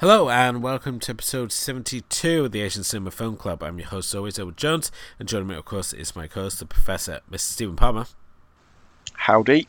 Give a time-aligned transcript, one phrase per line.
[0.00, 3.64] Hello and welcome to episode 72 of the Asian Cinema Film Club.
[3.64, 6.66] I'm your host, always, Edward Jones, and joining me, of course, is my co-host, the
[6.66, 7.40] Professor, Mr.
[7.40, 8.06] Stephen Palmer.
[9.14, 9.66] Howdy.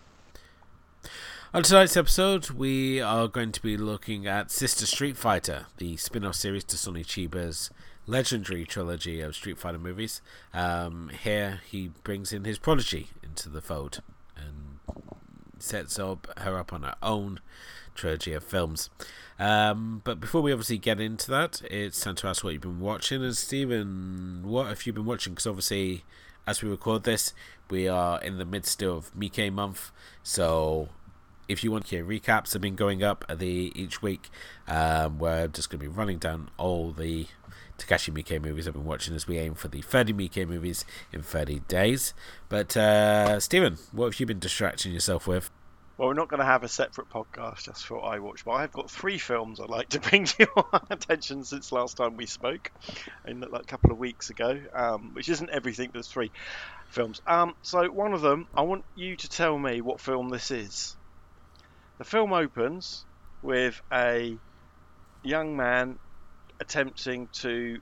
[1.51, 6.35] On tonight's episode, we are going to be looking at Sister Street Fighter, the spin-off
[6.35, 7.71] series to Sonny Chiba's
[8.05, 10.21] legendary trilogy of Street Fighter movies.
[10.53, 14.03] Um, here, he brings in his prodigy into the fold
[14.37, 14.77] and
[15.57, 17.39] sets up her up on her own
[17.95, 18.91] trilogy of films.
[19.39, 22.81] Um, but before we obviously get into that, it's time to ask what you've been
[22.81, 23.23] watching.
[23.23, 25.33] And Stephen, what have you been watching?
[25.33, 26.03] Because obviously,
[26.45, 27.33] as we record this,
[27.69, 29.91] we are in the midst of Miike month.
[30.23, 30.89] So
[31.47, 34.29] if you want to hear recaps have been going up the each week,
[34.67, 37.27] um, we're just going to be running down all the
[37.77, 41.21] Takashi Miike movies I've been watching as we aim for the 30 Miike movies in
[41.21, 42.13] 30 days.
[42.49, 45.49] But uh, Stephen, what have you been distracting yourself with?
[45.99, 48.71] Well, we're not going to have a separate podcast just for I Watch, but I've
[48.71, 52.71] got three films I'd like to bring to your attention since last time we spoke,
[53.27, 55.89] in like a couple of weeks ago, um, which isn't everything.
[55.91, 56.31] There's three
[56.87, 57.21] films.
[57.27, 60.95] Um, so one of them, I want you to tell me what film this is.
[61.97, 63.03] The film opens
[63.41, 64.37] with a
[65.21, 65.99] young man
[66.61, 67.81] attempting to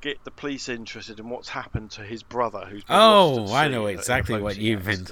[0.00, 3.86] get the police interested in what's happened to his brother, who's been oh, I know
[3.86, 5.08] exactly what you've been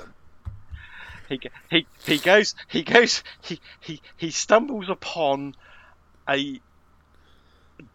[1.30, 5.54] he he he goes he goes he he he stumbles upon
[6.28, 6.60] a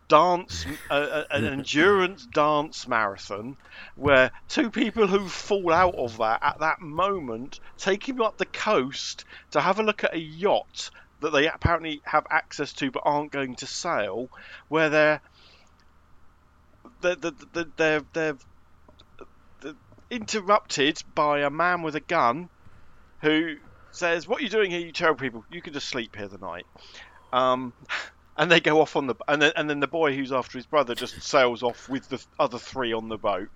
[0.07, 3.57] dance a, an endurance dance marathon
[3.95, 8.45] where two people who fall out of that at that moment take him up the
[8.45, 10.89] coast to have a look at a yacht
[11.21, 14.29] that they apparently have access to but aren't going to sail
[14.69, 15.21] where they're
[17.01, 18.37] they're they're, they're, they're, they're
[20.09, 22.49] interrupted by a man with a gun
[23.25, 23.55] who
[23.91, 25.45] says, "What are you doing here, you terrible people?
[25.49, 26.67] You can just sleep here the night."
[27.33, 27.73] Um,
[28.37, 30.67] and they go off on the and then, and then the boy who's after his
[30.67, 33.49] brother just sails off with the other three on the boat.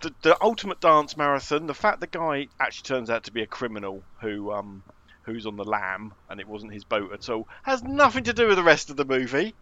[0.00, 1.66] The, the ultimate dance marathon.
[1.66, 4.82] The fact the guy actually turns out to be a criminal who um,
[5.22, 8.48] who's on the lam and it wasn't his boat at all has nothing to do
[8.48, 9.54] with the rest of the movie.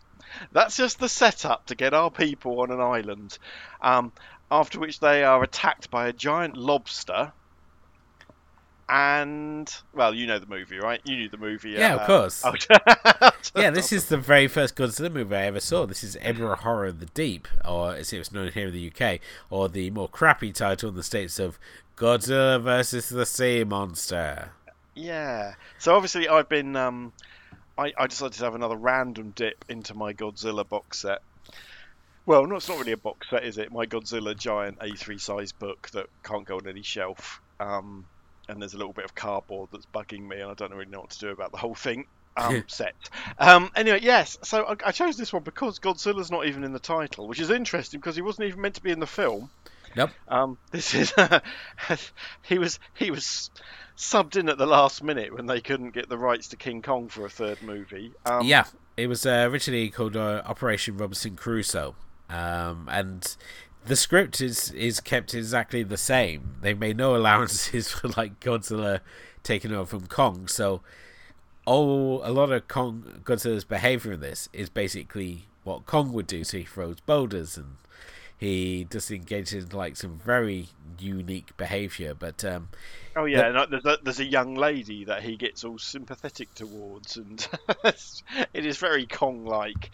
[0.52, 3.38] That's just the setup to get our people on an island.
[3.80, 4.12] Um,
[4.50, 7.32] after which they are attacked by a giant lobster
[8.88, 11.00] and well, you know the movie, right?
[11.04, 11.70] You knew the movie.
[11.70, 12.42] Yeah, uh, of course.
[12.44, 12.54] Oh,
[13.56, 15.86] yeah, this is the very first Godzilla movie I ever saw.
[15.86, 18.92] This is Ebirah Horror of the Deep, or as it was known here in the
[18.92, 21.58] UK, or the more crappy title in the states of
[21.96, 24.52] Godzilla versus the Sea Monster.
[24.94, 25.54] Yeah.
[25.78, 26.74] So obviously, I've been.
[26.76, 27.12] Um,
[27.76, 31.22] I, I decided to have another random dip into my Godzilla box set.
[32.26, 33.72] Well, no, it's not really a box set, is it?
[33.72, 37.40] My Godzilla giant A3 size book that can't go on any shelf.
[37.60, 38.04] Um,
[38.48, 41.00] and there's a little bit of cardboard that's bugging me, and I don't really know
[41.00, 42.06] what to do about the whole thing.
[42.38, 42.94] Um, set.
[43.40, 44.38] Um, anyway, yes.
[44.44, 47.50] So I, I, chose this one because Godzilla's not even in the title, which is
[47.50, 49.50] interesting because he wasn't even meant to be in the film.
[49.96, 50.10] Nope.
[50.28, 51.12] Um, this is
[52.42, 53.50] he was he was
[53.96, 57.08] subbed in at the last minute when they couldn't get the rights to King Kong
[57.08, 58.12] for a third movie.
[58.24, 58.66] Um, yeah,
[58.96, 61.96] it was uh, originally called uh, Operation Robinson Crusoe,
[62.30, 63.36] um, and
[63.86, 66.56] the script is is kept exactly the same.
[66.60, 69.00] They made no allowances for like Godzilla
[69.42, 70.48] taking over from Kong.
[70.48, 70.82] So,
[71.64, 76.44] all a lot of Kong Godzilla's behavior in this is basically what Kong would do.
[76.44, 77.76] So he throws boulders and
[78.38, 82.14] he just engages in like some very unique behavior.
[82.14, 82.68] But um,
[83.16, 87.16] oh yeah, the, there's a, there's a young lady that he gets all sympathetic towards,
[87.16, 87.46] and
[87.84, 89.90] it is very Kong-like,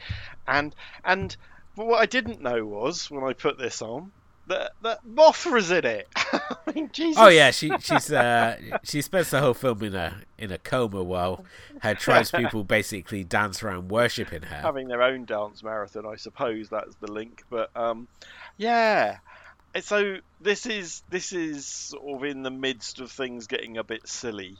[0.46, 1.36] and and
[1.76, 4.12] but what I didn't know was when I put this on
[4.46, 6.08] that that Mothra's in it.
[6.16, 7.22] I mean, Jesus.
[7.22, 11.02] Oh yeah, she she's uh, she spends the whole film in a in a coma
[11.02, 11.44] while
[11.80, 16.06] her tribespeople basically dance around worshiping her, having their own dance marathon.
[16.06, 17.44] I suppose that's the link.
[17.50, 18.08] But um,
[18.56, 19.18] yeah.
[19.80, 24.06] So this is this is sort of in the midst of things getting a bit
[24.06, 24.56] silly.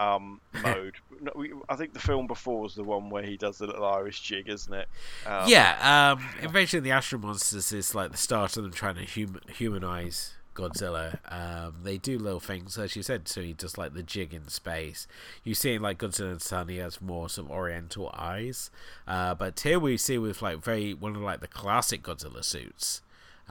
[0.00, 0.94] Um, mode.
[1.20, 3.84] No, we, I think the film before was the one where he does the little
[3.84, 4.88] Irish jig, isn't it?
[5.26, 8.96] Um, yeah, um, Invasion of the Astro Monsters is like the start of them trying
[8.96, 11.18] to hum- humanize Godzilla.
[11.30, 13.28] Um, they do little things, as you said.
[13.28, 15.06] So he does like the jig in space.
[15.44, 18.70] You see, in like Godzilla and Sun, he has more sort of Oriental eyes.
[19.06, 23.02] Uh, but here we see with like very one of like the classic Godzilla suits,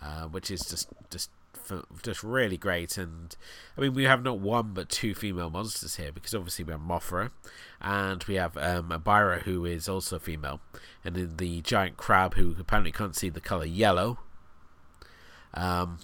[0.02, 1.30] uh, which is just just
[2.04, 2.98] just really great.
[2.98, 3.36] And
[3.78, 6.82] I mean, we have not one but two female monsters here because obviously we have
[6.82, 7.32] Mothra
[7.82, 10.60] and we have um, Ebirah, who is also female,
[11.04, 14.20] and then the giant crab who apparently can't see the color yellow.
[15.54, 16.00] Um,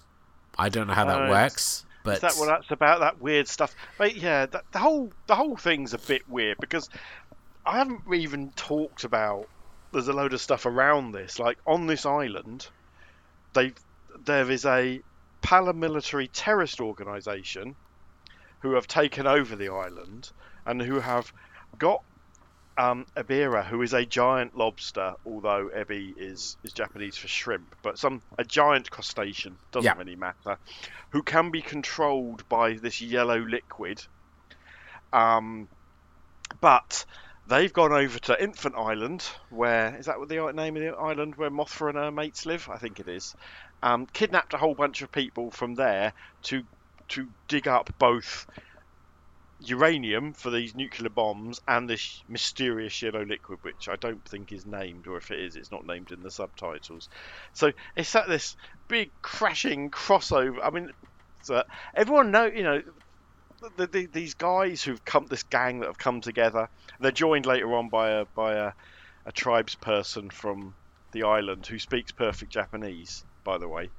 [0.58, 1.86] I don't know how that uh, works.
[2.04, 3.00] But is that what that's about?
[3.00, 3.76] That weird stuff.
[3.98, 6.90] But yeah, the, the whole the whole thing's a bit weird because
[7.66, 9.50] I haven't even talked about.
[9.92, 11.40] There's a load of stuff around this.
[11.40, 12.68] Like on this island,
[13.54, 13.74] they
[14.24, 15.02] there is a
[15.46, 17.76] paramilitary terrorist organisation
[18.62, 20.32] who have taken over the island
[20.66, 21.32] and who have
[21.78, 22.02] got
[22.78, 28.00] um, Ebirah, who is a giant lobster, although ebi is, is Japanese for shrimp, but
[28.00, 29.98] some a giant crustacean doesn't yeah.
[29.98, 30.58] really matter,
[31.12, 34.04] who can be controlled by this yellow liquid.
[35.14, 35.70] Um,
[36.60, 37.06] but
[37.48, 41.36] they've gone over to Infant Island, where is that what the name of the island
[41.36, 42.68] where Mothra and her mates live?
[42.70, 43.36] I think it is.
[43.86, 46.64] Um, kidnapped a whole bunch of people from there to
[47.10, 48.48] to dig up both
[49.60, 54.66] uranium for these nuclear bombs and this mysterious yellow liquid, which I don't think is
[54.66, 57.10] named, or if it is, it's not named in the subtitles.
[57.54, 60.58] So it's at this big crashing crossover.
[60.64, 60.92] I mean,
[61.94, 62.82] everyone know, you know,
[63.78, 66.70] the, the, these guys who've come, this gang that have come together.
[67.00, 68.74] They're joined later on by a by a,
[69.28, 70.74] a tribes person from
[71.12, 73.90] the island who speaks perfect Japanese, by the way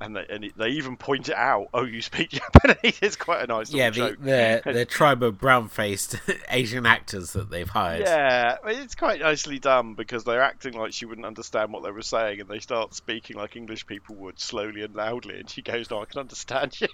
[0.00, 1.68] and they, and they even point it out.
[1.74, 2.98] Oh, you speak Japanese.
[3.02, 3.72] It's quite a nice.
[3.72, 6.16] Yeah, the the, the tribe of brown-faced
[6.50, 8.02] Asian actors that they've hired.
[8.02, 12.02] Yeah, it's quite nicely done because they're acting like she wouldn't understand what they were
[12.02, 15.38] saying, and they start speaking like English people would, slowly and loudly.
[15.40, 16.88] And she goes, "No, I can understand you,"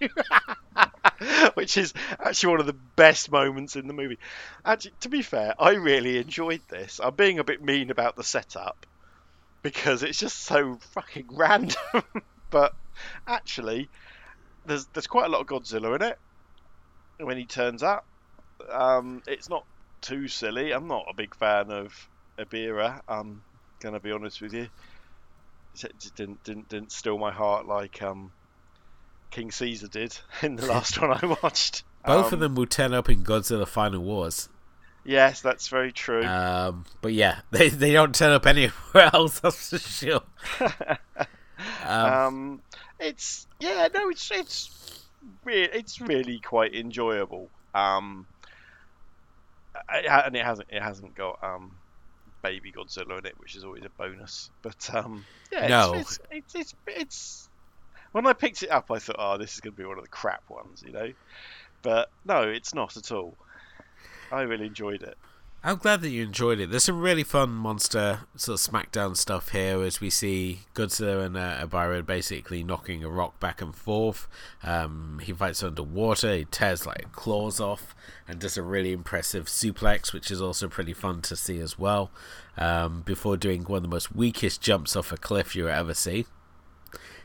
[1.55, 4.19] which is actually one of the best moments in the movie.
[4.65, 7.01] Actually, to be fair, I really enjoyed this.
[7.03, 8.87] I'm being a bit mean about the setup
[9.65, 12.05] because it's just so fucking random,
[12.51, 12.73] but
[13.27, 13.89] actually,
[14.67, 16.19] there's there's quite a lot of Godzilla in it.
[17.19, 18.07] When he turns up,
[18.71, 19.65] um, it's not
[20.01, 20.73] too silly.
[20.73, 22.09] I'm not a big fan of
[22.39, 23.01] Ebirah.
[23.09, 23.43] I'm
[23.81, 24.69] gonna be honest with you.
[25.83, 28.33] It didn't didn't didn't steal my heart like um,
[29.31, 31.85] King Caesar did in the last one I watched.
[32.05, 34.51] Both um, of them will turn up in Godzilla Final Wars.
[35.05, 36.25] Yes, that's very true.
[36.25, 38.75] Um, but yeah, they they don't turn up anywhere
[39.13, 39.41] else.
[39.41, 40.23] That's for sure.
[41.87, 42.63] um, um,
[42.99, 45.05] it's yeah, no, it's it's
[45.45, 47.49] re- it's really quite enjoyable.
[47.75, 48.27] Um,
[49.89, 51.73] and it hasn't it hasn't got um,
[52.43, 54.51] baby Godzilla in it, which is always a bonus.
[54.63, 55.95] But um, yeah, no.
[55.95, 57.49] it's, it's, it's, it's
[58.13, 60.05] when I picked it up, I thought, oh, this is going to be one of
[60.05, 61.13] the crap ones, you know.
[61.83, 63.35] But no, it's not at all.
[64.35, 65.17] I really enjoyed it.
[65.67, 66.71] I'm glad that you enjoyed it.
[66.71, 71.39] There's some really fun monster sort of smackdown stuff here as we see Godzilla and
[71.39, 74.29] uh, Ebirah basically knocking a rock back and forth.
[74.63, 77.95] Um, he fights underwater, he tears like claws off,
[78.29, 82.11] and does a really impressive suplex, which is also pretty fun to see as well.
[82.59, 86.27] Um, before doing one of the most weakest jumps off a cliff you ever see.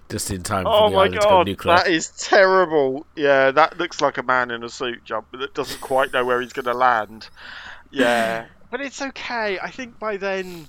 [0.10, 1.76] Just in time for oh the my god, to go nuclear.
[1.76, 3.06] That is terrible.
[3.16, 6.42] Yeah, that looks like a man in a suit jump that doesn't quite know where
[6.42, 7.30] he's going to land.
[7.92, 9.60] Yeah, but it's okay.
[9.60, 10.68] I think by then,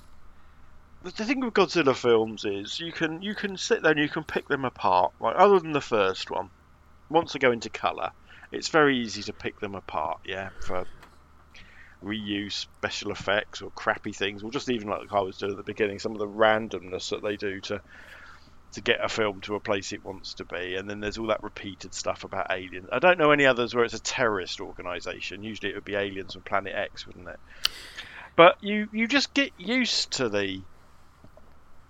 [1.02, 4.24] the thing with Godzilla films is you can you can sit there and you can
[4.24, 5.12] pick them apart.
[5.20, 6.50] Like other than the first one,
[7.08, 8.10] once they go into color,
[8.52, 10.20] it's very easy to pick them apart.
[10.26, 10.84] Yeah, for
[12.04, 15.62] reuse special effects or crappy things, or just even like I was doing at the
[15.62, 17.80] beginning, some of the randomness that they do to
[18.72, 20.76] to get a film to a place it wants to be.
[20.76, 22.88] And then there's all that repeated stuff about aliens.
[22.92, 25.42] I don't know any others where it's a terrorist organisation.
[25.42, 27.40] Usually it would be aliens from Planet X, wouldn't it?
[28.36, 30.62] But you you just get used to the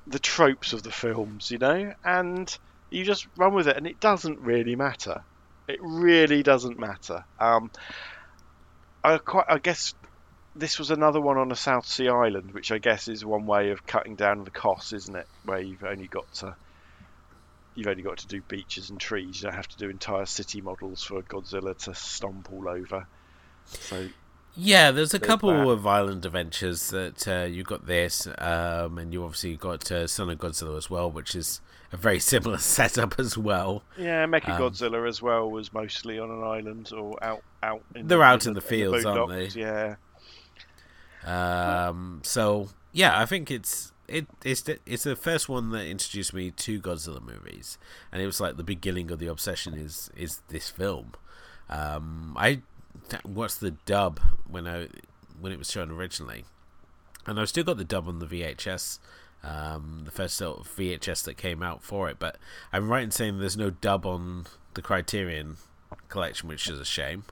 [0.06, 2.58] the tropes of the films, you know, and
[2.90, 5.22] you just run with it, and it doesn't really matter.
[5.68, 7.24] It really doesn't matter.
[7.38, 7.70] Um,
[9.04, 9.94] I quite, I guess
[10.56, 13.70] this was another one on a South Sea island, which I guess is one way
[13.70, 15.28] of cutting down the costs, isn't it?
[15.44, 16.56] Where you've only got to
[17.80, 19.40] you've only got to do beaches and trees.
[19.42, 23.06] You don't have to do entire city models for Godzilla to stomp all over.
[23.64, 24.08] So
[24.56, 25.68] Yeah, there's a There's couple that.
[25.68, 30.28] of Island Adventures that uh, you got this, um, and you obviously got uh, Son
[30.30, 31.60] of Godzilla as well, which is
[31.92, 33.82] a very similar setup as well.
[33.96, 37.82] Yeah, Mecha Um, Godzilla as well was mostly on an island or out out.
[37.94, 39.46] In They're the, out in the fields, aren't they?
[39.48, 39.96] Yeah.
[41.24, 46.34] Um, so yeah, I think it's it it's the, it's the first one that introduced
[46.34, 47.78] me to Godzilla movies,
[48.12, 51.12] and it was like the beginning of the obsession is is this film.
[51.68, 52.62] Um, I
[53.24, 54.88] watched the dub when I
[55.40, 56.44] when it was shown originally,
[57.26, 58.98] and I've still got the dub on the VHS.
[59.42, 62.36] Um, the first sort of VHS that came out for it, but
[62.74, 65.56] I'm right in saying there's no dub on the Criterion
[66.10, 67.24] collection, which is a shame.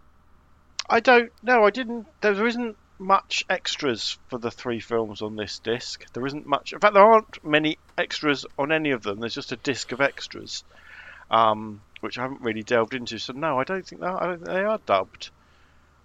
[0.89, 1.67] I don't know.
[1.67, 2.07] I didn't.
[2.23, 6.05] There isn't much extras for the three films on this disc.
[6.13, 6.73] There isn't much.
[6.73, 9.21] In fact, there aren't many extras on any of them.
[9.21, 10.65] There's just a disc of extras,
[11.31, 13.19] um, which I haven't really delved into.
[13.19, 14.23] So no, I don't think that.
[14.23, 15.31] I don't think they are dubbed.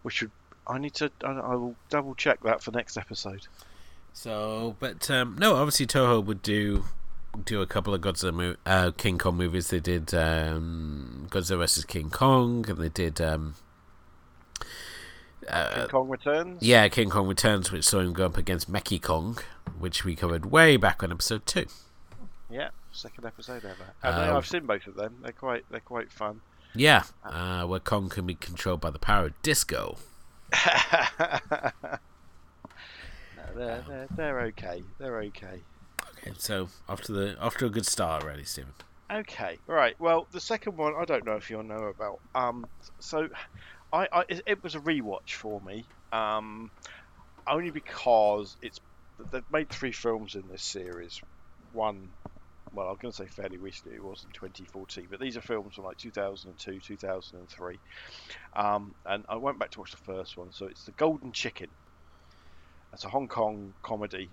[0.03, 0.23] Which.
[0.65, 1.11] I need to.
[1.23, 3.47] I, I will double check that for next episode.
[4.13, 6.85] So, but um, no, obviously Toho would do
[7.45, 9.69] do a couple of Godzilla mo- uh, King Kong movies.
[9.69, 13.55] They did um, Godzilla vs King Kong, and they did um,
[15.49, 16.61] uh, King Kong Returns.
[16.63, 19.39] yeah King Kong Returns, which saw him go up against Mechani-Kong,
[19.79, 21.65] which we covered way back on episode two.
[22.49, 22.69] Yeah.
[22.91, 23.93] Second episode ever.
[24.03, 25.17] And Um, I've seen both of them.
[25.23, 25.65] They're quite.
[25.71, 26.41] They're quite fun.
[26.75, 29.97] Yeah, uh, where Kong can be controlled by the power of disco.
[33.37, 34.83] No, they're, they're, they're okay.
[34.99, 35.61] They're okay.
[36.17, 38.73] Okay, so after the after a good start already, Stephen.
[39.11, 39.95] Okay, right.
[39.99, 42.19] Well, the second one I don't know if you'll know about.
[42.33, 42.65] Um,
[42.99, 43.29] so,
[43.93, 45.85] I, I it, was a rewatch for me.
[46.11, 46.71] Um,
[47.47, 48.79] only because it's
[49.31, 51.21] they've made three films in this series.
[51.71, 52.09] One,
[52.71, 53.95] well, I'm going to say fairly recently.
[53.95, 57.79] It was in 2014, but these are films from like 2002, 2003.
[58.55, 60.51] Um, and I went back to watch the first one.
[60.51, 61.67] So it's the Golden Chicken.
[62.93, 64.31] It's a Hong Kong comedy,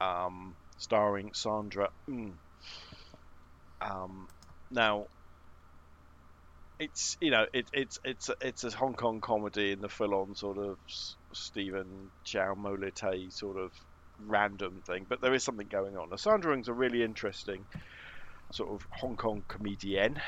[0.00, 1.88] um, starring Sandra.
[2.08, 2.34] Mm,
[3.80, 4.28] um,
[4.70, 5.06] now,
[6.82, 10.58] it's you know it, it's it's it's a Hong Kong comedy in the full-on sort
[10.58, 10.76] of
[11.32, 13.72] Stephen Chow mo lei tau sort of
[14.18, 16.16] random thing, but there is something going on.
[16.18, 17.64] Sandra Ng's a really interesting
[18.52, 20.20] sort of Hong Kong comedienne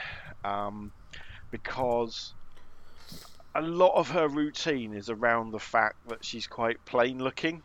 [0.44, 0.92] um,
[1.50, 2.34] because
[3.54, 7.62] a lot of her routine is around the fact that she's quite plain looking,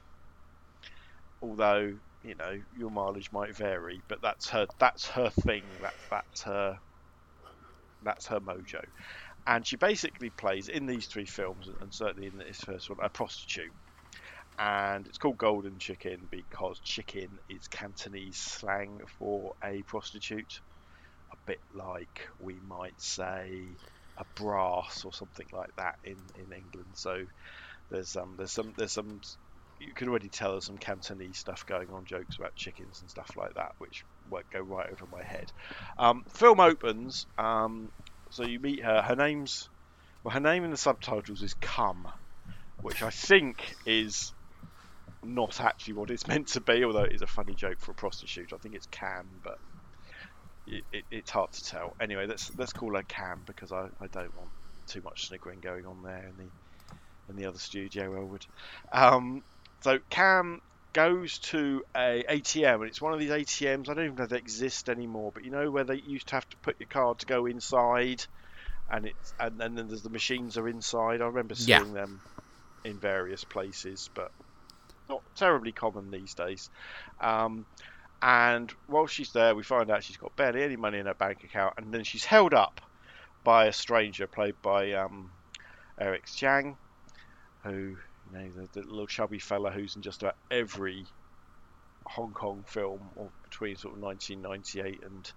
[1.43, 1.93] although
[2.23, 5.63] you know your mileage might vary, but that's her that's her thing.
[5.81, 6.79] That that's her
[8.03, 8.81] that's her mojo,
[9.47, 13.09] and she basically plays in these three films, and certainly in this first one, a
[13.09, 13.73] prostitute.
[14.59, 20.61] And it's called Golden Chicken because chicken is Cantonese slang for a prostitute,
[21.33, 23.77] a bit like we might say
[24.17, 26.95] a brass or something like that in, in England.
[26.95, 27.23] So
[27.89, 29.21] there's um there's some there's some
[29.79, 33.31] you can already tell there's some Cantonese stuff going on, jokes about chickens and stuff
[33.37, 34.03] like that, which
[34.51, 35.51] go right over my head.
[35.97, 37.89] Um, film opens, um,
[38.29, 39.01] so you meet her.
[39.01, 39.69] Her name's
[40.23, 42.07] well, her name in the subtitles is Cum,
[42.81, 44.33] which I think is
[45.23, 47.95] not actually what it's meant to be, although it is a funny joke for a
[47.95, 48.51] prostitute.
[48.53, 49.57] I think it's Cam, but
[50.67, 51.95] it, it, it's hard to tell.
[52.01, 54.49] Anyway, let's let's call her Cam because I, I don't want
[54.87, 56.51] too much sniggering going on there in the
[57.29, 58.45] in the other studio, Elwood.
[58.91, 59.43] Um,
[59.81, 60.61] so Cam
[60.93, 63.89] goes to a ATM, and it's one of these ATMs.
[63.89, 66.35] I don't even know if they exist anymore, but you know where they used to
[66.35, 68.25] have to put your card to go inside,
[68.89, 71.21] and it's and, and then there's the machines are inside.
[71.21, 71.81] I remember Yeah.
[71.81, 72.21] seeing them
[72.85, 74.31] in various places, but
[75.09, 76.69] not terribly common these days.
[77.19, 77.65] Um,
[78.21, 81.43] and while she's there, we find out she's got barely any money in her bank
[81.43, 82.81] account, and then she's held up
[83.43, 85.31] by a stranger played by um,
[85.99, 86.77] Eric Tsang,
[87.63, 87.95] who
[88.31, 91.05] you know the, the little chubby fella who's in just about every
[92.05, 95.31] Hong Kong film or between sort of 1998 and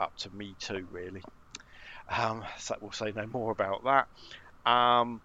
[0.00, 1.22] up to Me Too, really.
[2.08, 4.70] Um, so we'll say no more about that.
[4.70, 5.20] Um,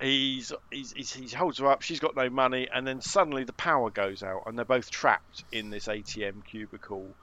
[0.00, 1.82] he's, he's, he's he holds her up.
[1.82, 5.44] She's got no money, and then suddenly the power goes out, and they're both trapped
[5.52, 7.14] in this ATM cubicle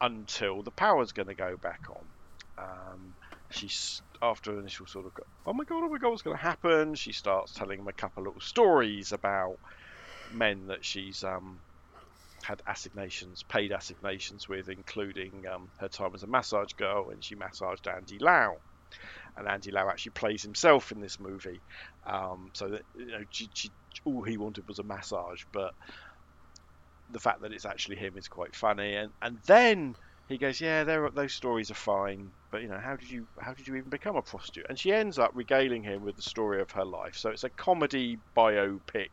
[0.00, 2.04] until the power's going to go back on.
[2.58, 3.14] Um,
[3.50, 5.12] she's after initial sort of
[5.46, 6.94] oh my god, oh my god, what's going to happen?
[6.94, 9.56] She starts telling him a couple little stories about
[10.32, 11.60] men that she's um,
[12.42, 17.34] had assignations, paid assignations with, including um, her time as a massage girl and she
[17.34, 18.54] massaged Andy Lau.
[19.36, 21.60] And Andy Lau actually plays himself in this movie,
[22.06, 23.70] um, so that you know, she, she,
[24.04, 25.72] all he wanted was a massage, but
[27.10, 28.94] the fact that it's actually him is quite funny.
[28.94, 29.94] And and then
[30.28, 33.66] he goes, yeah, those stories are fine, but you know, how did you how did
[33.66, 34.66] you even become a prostitute?
[34.68, 37.14] And she ends up regaling him with the story of her life.
[37.16, 39.08] So it's a comedy biopic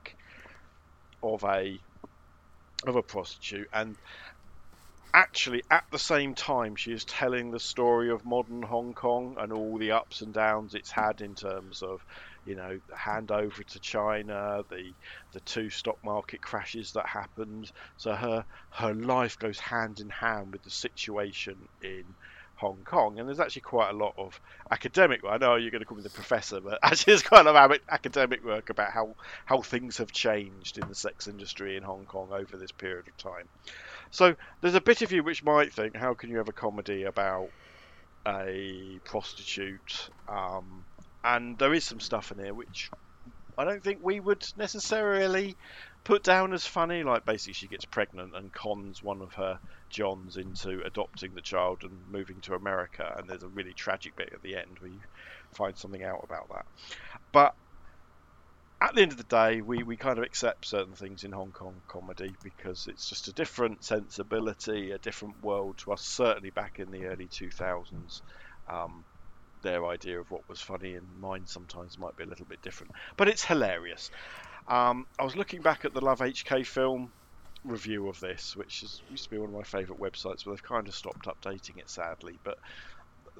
[1.23, 1.79] of a
[2.85, 3.95] of a prostitute, and
[5.13, 9.53] actually at the same time she is telling the story of modern Hong Kong and
[9.53, 12.01] all the ups and downs it's had in terms of
[12.45, 14.93] you know the handover to China the
[15.33, 17.71] the two stock market crashes that happened.
[17.97, 22.05] So her her life goes hand in hand with the situation in
[22.55, 23.19] Hong Kong.
[23.19, 24.39] And there's actually quite a lot of
[24.71, 25.33] academic work.
[25.33, 27.71] I know you're going to call me the professor but actually there's quite a lot
[27.71, 32.05] of academic work about how how things have changed in the sex industry in Hong
[32.05, 33.49] Kong over this period of time.
[34.11, 37.03] So there's a bit of you which might think, how can you have a comedy
[37.03, 37.49] about
[38.27, 40.09] a prostitute?
[40.27, 40.85] Um,
[41.25, 42.89] and there is some stuff in here which
[43.57, 45.55] I don't think we would necessarily
[46.03, 47.03] put down as funny.
[47.03, 51.83] Like basically, she gets pregnant and cons one of her Johns into adopting the child
[51.83, 53.15] and moving to America.
[53.17, 54.99] And there's a really tragic bit at the end where you
[55.55, 56.65] find something out about that.
[57.31, 57.53] But
[58.81, 61.51] at the end of the day, we, we kind of accept certain things in Hong
[61.51, 66.01] Kong comedy because it's just a different sensibility, a different world to us.
[66.01, 68.21] Certainly back in the early 2000s,
[68.69, 69.05] um,
[69.65, 72.93] their idea of what was funny and mine sometimes might be a little bit different.
[73.17, 74.11] But it's hilarious.
[74.67, 77.11] Um, I was looking back at the Love HK film
[77.63, 80.63] review of this, which is, used to be one of my favourite websites, but they've
[80.63, 82.39] kind of stopped updating it sadly.
[82.43, 82.57] But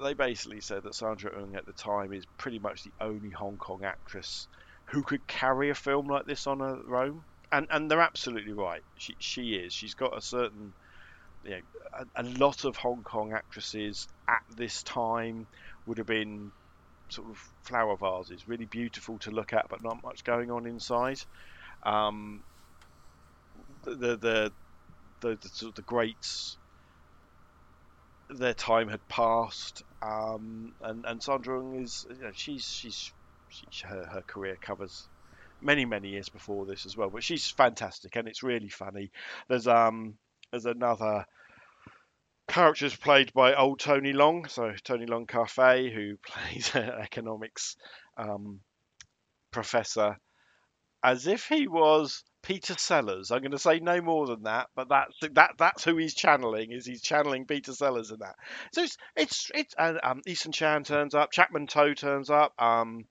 [0.02, 3.56] they basically said that Sandra Ng at the time is pretty much the only Hong
[3.56, 4.48] Kong actress
[4.86, 7.22] who could carry a film like this on her own.
[7.52, 8.82] And and they're absolutely right.
[8.98, 9.72] She she is.
[9.72, 10.72] She's got a certain
[11.44, 11.60] you know,
[11.92, 15.46] a, a lot of Hong Kong actresses at this time
[15.86, 16.52] would have been
[17.10, 21.18] sort of flower vases, really beautiful to look at, but not much going on inside.
[21.84, 22.42] Um,
[23.84, 24.52] the the
[25.20, 26.58] the, the, of the greats,
[28.30, 33.12] their time had passed, um, and and Sandra is you know, she's she's
[33.48, 35.08] she, her, her career covers
[35.62, 37.10] many many years before this as well.
[37.10, 39.10] But she's fantastic and it's really funny.
[39.48, 40.14] There's um
[40.50, 41.24] there's another
[42.48, 47.76] character played by old Tony Leung, so Tony Leung Ka-fai, who plays an economics
[48.16, 48.60] um,
[49.50, 50.16] professor,
[51.02, 53.30] as if he was Peter Sellers.
[53.30, 56.70] I'm going to say no more than that, but that's that that's who he's channeling.
[56.70, 58.36] Is he's channeling Peter Sellers in that?
[58.72, 63.04] So it's it's it's and um, Eason Chan turns up, Chapman To turns up, um,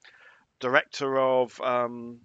[0.62, 2.21] director of um,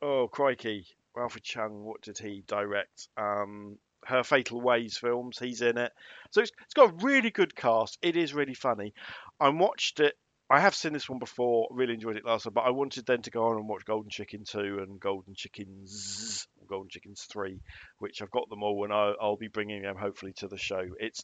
[0.00, 1.82] oh crikey, Alfred Cheung.
[1.82, 3.08] What did he direct?
[3.16, 5.38] Um, her Fatal Ways films.
[5.38, 5.92] He's in it,
[6.30, 7.98] so it's, it's got a really good cast.
[8.02, 8.94] It is really funny.
[9.38, 10.14] I watched it.
[10.52, 11.68] I have seen this one before.
[11.70, 14.10] Really enjoyed it last time, but I wanted then to go on and watch Golden
[14.10, 17.60] Chicken Two and Golden Chickens, Golden Chickens Three,
[17.98, 20.82] which I've got them all, and I'll, I'll be bringing them hopefully to the show.
[20.98, 21.22] It's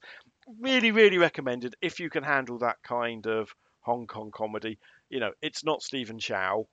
[0.61, 5.33] really, really recommended if you can handle that kind of Hong Kong comedy you know,
[5.41, 6.67] it's not Stephen Chow,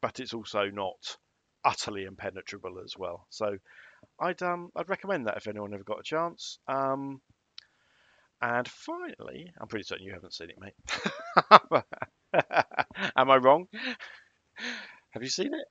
[0.00, 1.16] but it's also not
[1.64, 3.26] utterly impenetrable as well.
[3.30, 3.58] So
[4.20, 6.58] I'd um I'd recommend that if anyone ever got a chance.
[6.68, 7.20] Um,
[8.40, 11.82] and finally, I'm pretty certain you haven't seen it, mate.
[13.16, 13.66] Am I wrong?
[15.10, 15.66] Have you seen it?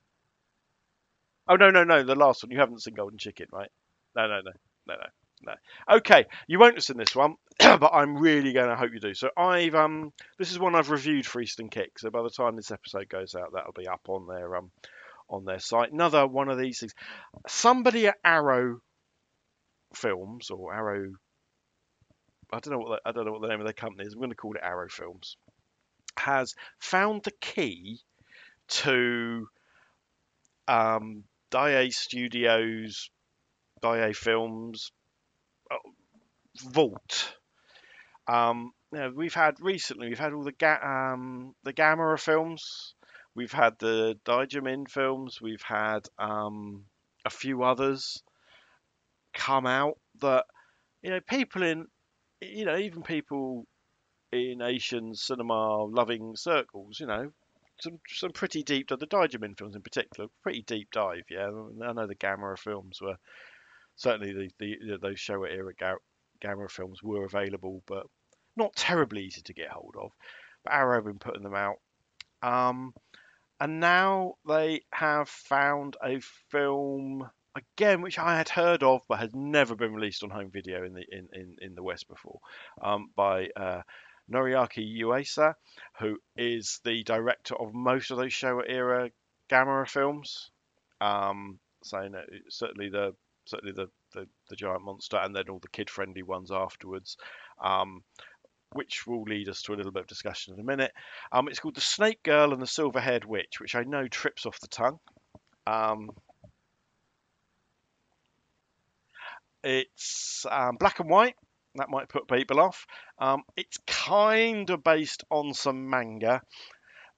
[1.48, 2.52] Oh no no no, the last one.
[2.52, 3.70] You haven't seen Golden Chicken, right?
[4.16, 4.52] No no no
[4.88, 5.08] no no.
[5.46, 5.54] No.
[5.98, 9.14] Okay, you won't have seen this one, but I'm really going to hope you do.
[9.14, 12.00] So I've um, this is one I've reviewed for Eastern Kick.
[12.00, 14.72] So by the time this episode goes out, that'll be up on their um,
[15.30, 15.92] on their site.
[15.92, 16.94] Another one of these things.
[17.48, 18.80] Somebody at Arrow
[19.96, 21.12] Films or Arrow,
[22.52, 24.14] I don't know what the, I don't know what the name of their company is.
[24.14, 25.38] I'm going to call it Arrow Films.
[26.18, 28.00] Has found the key
[28.70, 29.48] to
[30.68, 33.10] um, Daiei Studios,
[33.82, 34.92] Daiei Films,
[36.62, 37.36] vault.
[38.28, 42.94] Um, you know, we've had recently, we've had all the ga- um, the Gamera films,
[43.36, 46.86] we've had the Daimajin films, we've had um,
[47.26, 48.22] a few others
[49.34, 50.46] come out that
[51.02, 51.88] you know people in
[52.40, 53.66] you know even people
[54.32, 57.32] in Asian cinema loving circles, you know,
[57.80, 61.24] some some pretty deep the Daimajin films in particular, pretty deep dive.
[61.30, 61.50] Yeah,
[61.86, 63.18] I know the Gamera films were
[63.96, 65.74] certainly the, the you know, those Showa era
[66.44, 68.06] Gamera films were available, but
[68.56, 70.12] not terribly easy to get hold of.
[70.64, 71.78] But Arrow have been putting them out.
[72.42, 72.94] Um,
[73.60, 79.36] and now they have found a film again, which I had heard of but had
[79.36, 82.40] never been released on home video in the in, in, in the West before,
[82.82, 83.82] um, by uh,
[84.32, 85.54] Noriaki Yuasa,
[86.00, 89.12] who is the director of most of those Showa era
[89.50, 90.50] Gamera films.
[91.02, 93.14] Um, so you know, certainly the
[93.46, 97.18] certainly the the, the giant monster, and then all the kid friendly ones afterwards.
[97.64, 98.04] Um,
[98.74, 100.92] which will lead us to a little bit of discussion in a minute.
[101.32, 104.46] Um, it's called The Snake Girl and the Silver Haired Witch, which I know trips
[104.46, 105.00] off the tongue.
[105.66, 106.10] Um,
[109.64, 111.36] it's um, black and white.
[111.76, 112.86] That might put people off.
[113.18, 116.42] Um, it's kind of based on some manga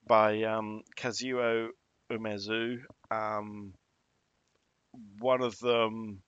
[0.07, 1.67] by um, Kazuo
[2.11, 2.77] Umezu.
[3.11, 3.73] Um,
[5.19, 6.21] one of them,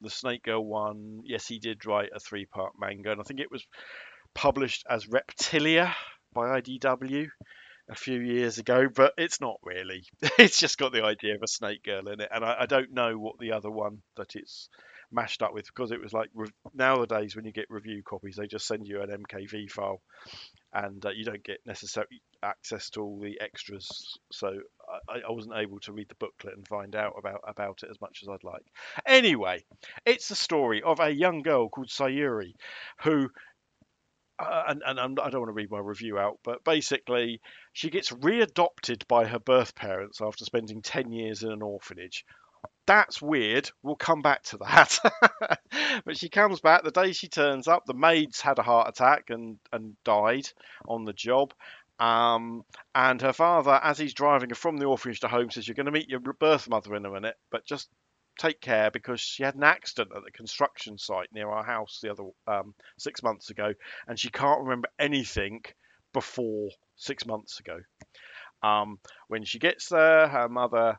[0.00, 3.40] the Snake Girl one, yes, he did write a three part manga, and I think
[3.40, 3.66] it was
[4.38, 5.92] published as Reptilia
[6.32, 7.26] by IDW
[7.90, 10.04] a few years ago, but it's not really.
[10.38, 12.92] It's just got the idea of a snake girl in it, and I, I don't
[12.92, 14.68] know what the other one that it's
[15.10, 18.46] mashed up with because it was like re- nowadays when you get review copies, they
[18.46, 20.00] just send you an MKV file,
[20.72, 23.88] and uh, you don't get necessarily access to all the extras.
[24.30, 24.52] So
[25.08, 28.00] I, I wasn't able to read the booklet and find out about about it as
[28.00, 28.64] much as I'd like.
[29.04, 29.64] Anyway,
[30.06, 32.52] it's the story of a young girl called Sayuri,
[33.02, 33.30] who
[34.38, 37.40] uh, and, and I'm, I do not want to read my review out, but basically,
[37.72, 42.24] she gets readopted by her birth parents after spending 10 years in an orphanage.
[42.86, 43.70] That's weird.
[43.82, 44.98] We'll come back to that.
[46.04, 47.84] but she comes back the day she turns up.
[47.84, 50.48] The maid's had a heart attack and, and died
[50.86, 51.52] on the job.
[51.98, 52.62] Um,
[52.94, 55.86] and her father, as he's driving her from the orphanage to home, says, You're going
[55.86, 57.88] to meet your birth mother in a minute, but just
[58.38, 62.10] take care because she had an accident at the construction site near our house the
[62.10, 63.72] other um, six months ago,
[64.06, 65.62] and she can't remember anything
[66.12, 67.78] before six months ago.
[68.62, 68.98] Um,
[69.28, 70.98] when she gets there, her mother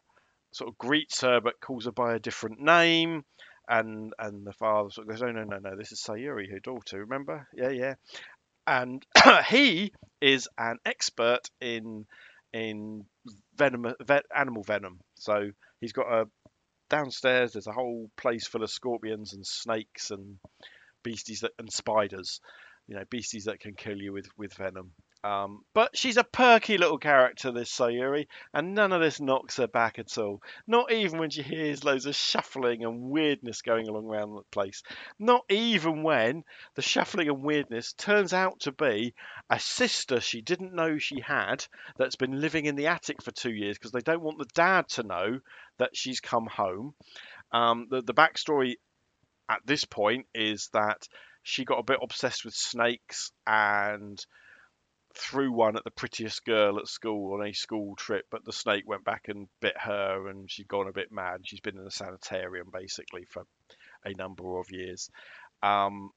[0.52, 3.24] sort of greets her but calls her by a different name.
[3.68, 6.60] And and the father sort of goes, oh no no no, this is Sayuri, her
[6.60, 7.00] daughter.
[7.00, 7.48] Remember?
[7.54, 7.94] Yeah yeah.
[8.66, 9.06] And
[9.50, 12.06] he is an expert in
[12.52, 13.06] in
[13.56, 13.94] venom,
[14.36, 15.00] animal venom.
[15.16, 16.28] So he's got a
[16.90, 20.38] downstairs there's a whole place full of scorpions and snakes and
[21.04, 22.42] beasties that and spiders
[22.88, 24.92] you know beasties that can kill you with with venom
[25.24, 29.68] um, but she's a perky little character, this Sayuri, and none of this knocks her
[29.68, 30.42] back at all.
[30.66, 34.82] Not even when she hears loads of shuffling and weirdness going along around the place.
[35.18, 39.14] Not even when the shuffling and weirdness turns out to be
[39.50, 41.66] a sister she didn't know she had
[41.98, 44.88] that's been living in the attic for two years because they don't want the dad
[44.90, 45.40] to know
[45.80, 46.94] that she's come home.
[47.52, 48.76] Um, the, the backstory
[49.50, 51.08] at this point is that
[51.44, 54.24] she got a bit obsessed with snakes and
[55.16, 58.88] threw one at the prettiest girl at school on a school trip, but the snake
[58.88, 61.42] went back and bit her, and she'd gone a bit mad.
[61.44, 63.44] She's been in a sanitarium basically for
[64.06, 65.10] a number of years.
[65.62, 66.12] Um,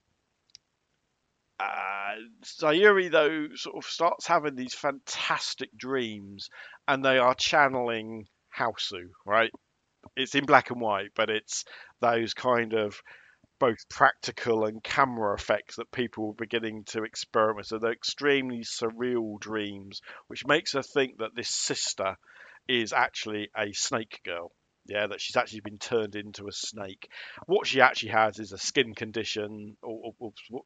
[1.59, 6.49] uh, Sayuri, though, sort of starts having these fantastic dreams,
[6.89, 8.27] and they are channeling
[8.57, 9.51] Hausu, right?
[10.17, 11.65] It's in black and white, but it's
[12.01, 13.01] those kind of
[13.63, 17.65] both practical and camera effects that people were beginning to experiment.
[17.65, 22.17] So they're extremely surreal dreams, which makes her think that this sister
[22.67, 24.51] is actually a snake girl.
[24.87, 27.09] Yeah, that she's actually been turned into a snake.
[27.47, 30.63] What she actually has is a skin condition, or, or, or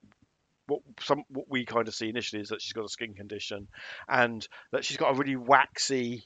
[0.67, 3.69] what some what we kind of see initially is that she's got a skin condition,
[4.09, 6.25] and that she's got a really waxy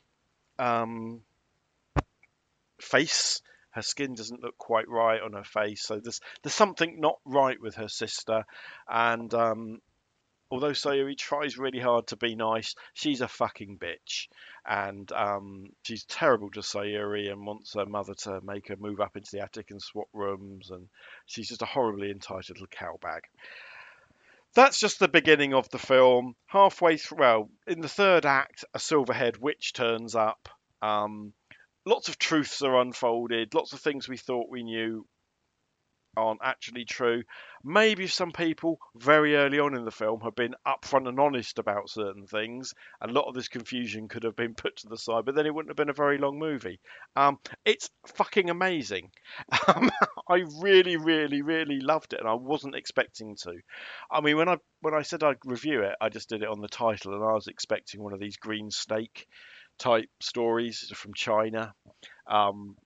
[0.61, 1.23] um,
[2.81, 7.19] face her skin doesn't look quite right on her face, so there's there's something not
[7.25, 8.45] right with her sister.
[8.89, 9.81] And um,
[10.51, 14.27] although Sayuri tries really hard to be nice, she's a fucking bitch,
[14.69, 19.17] and um, she's terrible to Sayuri and wants her mother to make her move up
[19.17, 20.89] into the attic and swap rooms, and
[21.27, 23.21] she's just a horribly entitled little cowbag.
[24.53, 26.35] That's just the beginning of the film.
[26.47, 30.49] Halfway through, well, in the third act, a silver-haired witch turns up.
[30.83, 31.33] Um,
[31.91, 33.53] lots of truths are unfolded.
[33.53, 35.05] Lots of things we thought we knew
[36.17, 37.23] aren't actually true.
[37.65, 41.91] Maybe some people very early on in the film have been upfront and honest about
[41.91, 42.75] certain things.
[43.01, 45.55] A lot of this confusion could have been put to the side, but then it
[45.55, 46.81] wouldn't have been a very long movie.
[47.17, 49.11] Um, it's fucking amazing.
[49.69, 49.91] Um,
[50.29, 53.55] I really, really, really loved it, and I wasn't expecting to.
[54.11, 56.61] I mean, when I when I said I'd review it, I just did it on
[56.61, 59.27] the title, and I was expecting one of these green snake
[59.81, 61.75] type stories from China.
[62.27, 62.77] Um,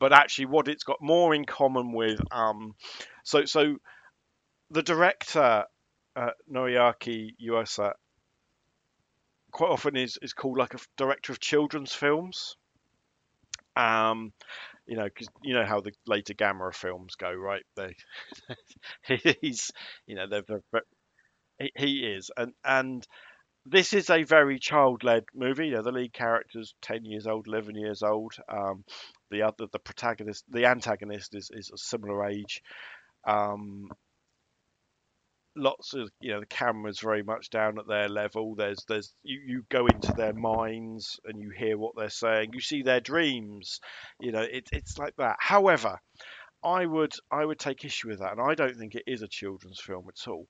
[0.00, 2.74] but actually, what it's got more in common with, um,
[3.22, 3.76] so so
[4.70, 5.64] the director
[6.16, 7.92] uh, Noriaki Yuasa
[9.50, 12.56] quite often is is called like a director of children's films.
[13.76, 14.32] Um,
[14.86, 17.62] you know, because you know how the later Gamera films go, right?
[17.76, 17.94] They,
[19.40, 19.70] he's,
[20.06, 20.82] you know, they're, they're,
[21.58, 23.06] he, he is, and and
[23.66, 25.68] this is a very child-led movie.
[25.68, 28.34] You know, the lead character's ten years old, eleven years old.
[28.48, 28.84] Um,
[29.30, 32.62] the other the protagonist the antagonist is is a similar age.
[33.26, 33.88] Um,
[35.56, 39.40] lots of you know the cameras very much down at their level there's there's you,
[39.46, 43.78] you go into their minds and you hear what they're saying you see their dreams
[44.18, 45.98] you know it, it's like that however
[46.64, 49.28] I would I would take issue with that, and I don't think it is a
[49.28, 50.46] children's film at all.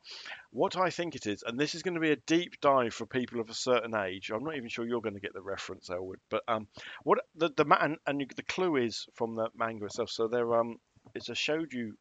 [0.50, 3.06] What I think it is, and this is going to be a deep dive for
[3.06, 4.30] people of a certain age.
[4.30, 6.68] I'm not even sure you're going to get the reference, Elwood, but um,
[7.02, 10.10] what the the man and the clue is from the manga itself.
[10.10, 10.76] So there um,
[11.14, 11.92] it's a shojo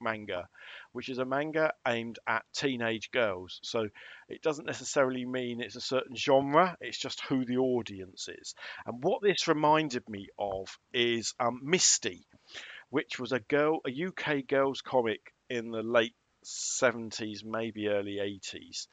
[0.00, 0.48] manga,
[0.92, 3.60] which is a manga aimed at teenage girls.
[3.62, 3.88] So
[4.28, 8.54] it doesn't necessarily mean it's a certain genre, it's just who the audience is.
[8.86, 12.24] And what this reminded me of is um, Misty,
[12.90, 18.86] which was a girl, a UK girls comic in the late 70s, maybe early 80s.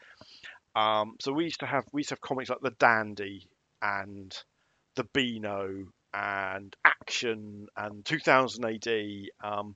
[0.75, 3.47] Um, so we used to have we used to have comics like the Dandy
[3.81, 4.35] and
[4.95, 8.89] the Beano and Action and 2000 AD.
[9.43, 9.75] Um,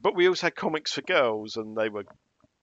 [0.00, 2.04] but we also had comics for girls, and they were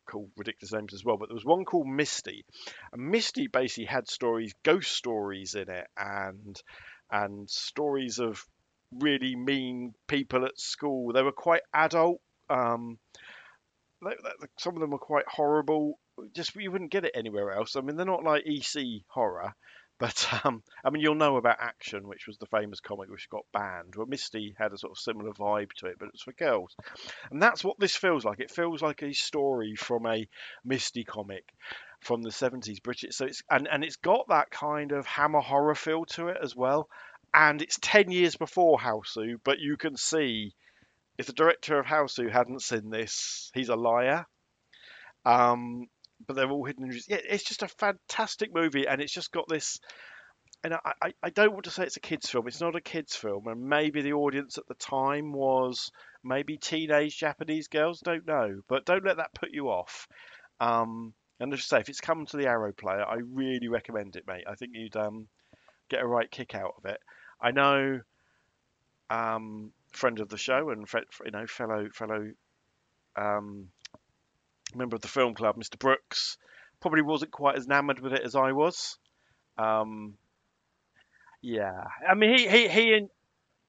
[0.05, 1.17] called ridiculous names as well.
[1.17, 2.45] But there was one called Misty,
[2.91, 6.61] and Misty basically had stories, ghost stories in it, and
[7.09, 8.45] and stories of
[8.99, 11.13] really mean people at school.
[11.13, 12.21] They were quite adult.
[12.49, 12.99] Um,
[14.57, 15.99] some of them were quite horrible.
[16.33, 17.75] Just you wouldn't get it anywhere else.
[17.75, 19.53] I mean, they're not like EC horror,
[19.99, 23.45] but um, I mean, you'll know about Action, which was the famous comic which got
[23.53, 23.95] banned.
[23.95, 26.75] Well, Misty had a sort of similar vibe to it, but it's for girls,
[27.29, 28.39] and that's what this feels like.
[28.39, 30.27] It feels like a story from a
[30.65, 31.45] Misty comic
[32.01, 33.15] from the 70s British.
[33.15, 36.55] So it's and and it's got that kind of hammer horror feel to it as
[36.55, 36.89] well.
[37.33, 40.53] And it's 10 years before Hausu, but you can see
[41.17, 44.25] if the director of Hausu hadn't seen this, he's a liar.
[45.25, 45.87] Um,
[46.27, 46.91] but they're all hidden.
[47.07, 49.79] Yeah, it's just a fantastic movie, and it's just got this.
[50.63, 52.47] And I, I, I don't want to say it's a kids' film.
[52.47, 55.89] It's not a kids' film, and maybe the audience at the time was
[56.23, 58.01] maybe teenage Japanese girls.
[58.01, 60.07] Don't know, but don't let that put you off.
[60.59, 64.15] Um, and as I say, if it's come to the Arrow player, I really recommend
[64.15, 64.43] it, mate.
[64.47, 65.27] I think you'd um,
[65.89, 66.99] get a right kick out of it.
[67.41, 68.01] I know,
[69.09, 70.87] um, friend of the show and
[71.25, 72.31] you know fellow fellow
[73.15, 73.67] um,
[74.75, 75.77] member of the film club, Mr.
[75.77, 76.37] Brooks,
[76.79, 78.97] probably wasn't quite as enamored with it as I was.
[79.57, 80.15] Um,
[81.41, 83.07] yeah, I mean, he he he,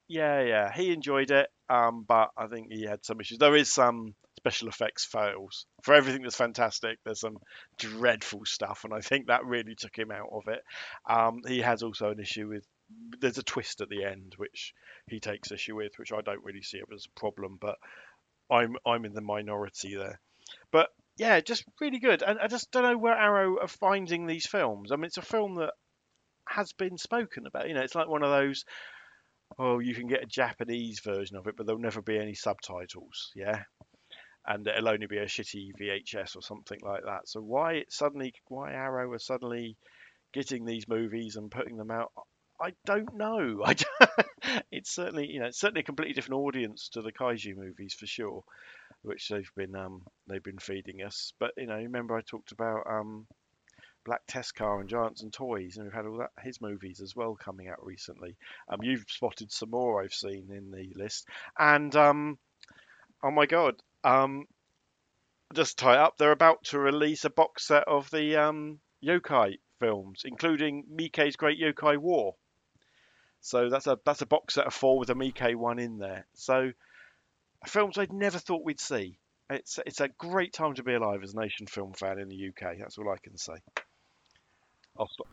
[0.09, 3.39] yeah, yeah, he enjoyed it, um, but I think he had some issues.
[3.39, 6.99] There is some special effects fails for everything that's fantastic.
[7.05, 7.39] There's some
[7.79, 10.61] dreadful stuff, and I think that really took him out of it.
[11.09, 12.67] Um, he has also an issue with.
[13.21, 14.75] There's a twist at the end which
[15.07, 17.77] he takes issue with, which I don't really see it as a problem, but
[18.51, 20.21] I'm I'm in the minority there.
[20.71, 22.23] But yeah, just really good.
[22.23, 24.93] And I just don't know where Arrow are finding these films.
[24.93, 25.73] I mean, it's a film that
[26.49, 27.69] has been spoken about.
[27.69, 28.65] You know, it's like one of those.
[29.59, 33.31] Oh, you can get a Japanese version of it, but there'll never be any subtitles.
[33.37, 33.63] Yeah,
[34.47, 37.29] and it'll only be a shitty VHS or something like that.
[37.29, 39.77] So why it suddenly, why Arrow are suddenly
[40.33, 42.13] getting these movies and putting them out?
[42.63, 43.63] I don't know.
[43.65, 47.57] I don't, it's certainly you know it's certainly a completely different audience to the kaiju
[47.57, 48.45] movies for sure
[49.03, 51.33] which they've been um, they've been feeding us.
[51.39, 53.27] But you know, remember I talked about um,
[54.05, 57.15] Black Test Car and Giants and Toys, and we've had all that his movies as
[57.15, 58.37] well coming out recently.
[58.69, 61.27] Um, you've spotted some more I've seen in the list,
[61.59, 62.39] and um,
[63.23, 64.47] oh my god, um,
[65.55, 66.17] just tie up.
[66.17, 71.61] They're about to release a box set of the um, yokai films, including Miike's Great
[71.61, 72.35] Yokai War.
[73.43, 76.27] So that's a that's a box set of four with a Miike one in there.
[76.35, 76.71] So
[77.67, 79.19] films I'd never thought we'd see.
[79.51, 82.49] It's it's a great time to be alive as a nation film fan in the
[82.49, 82.79] UK.
[82.79, 83.55] That's all I can say.
[84.99, 85.27] I'll stop.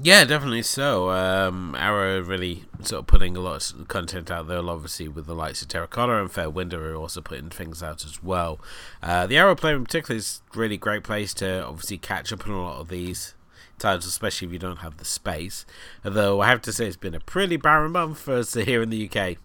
[0.00, 1.10] Yeah, definitely so.
[1.10, 5.34] Um, Arrow really sort of putting a lot of content out there, obviously with the
[5.34, 8.60] likes of Terracotta and Fair Wind are also putting things out as well.
[9.02, 12.54] Uh, the Arrow player in particular is really great place to obviously catch up on
[12.54, 13.34] a lot of these
[13.78, 15.64] titles, especially if you don't have the space.
[16.04, 18.90] Although I have to say it's been a pretty barren month for us here in
[18.90, 19.38] the UK.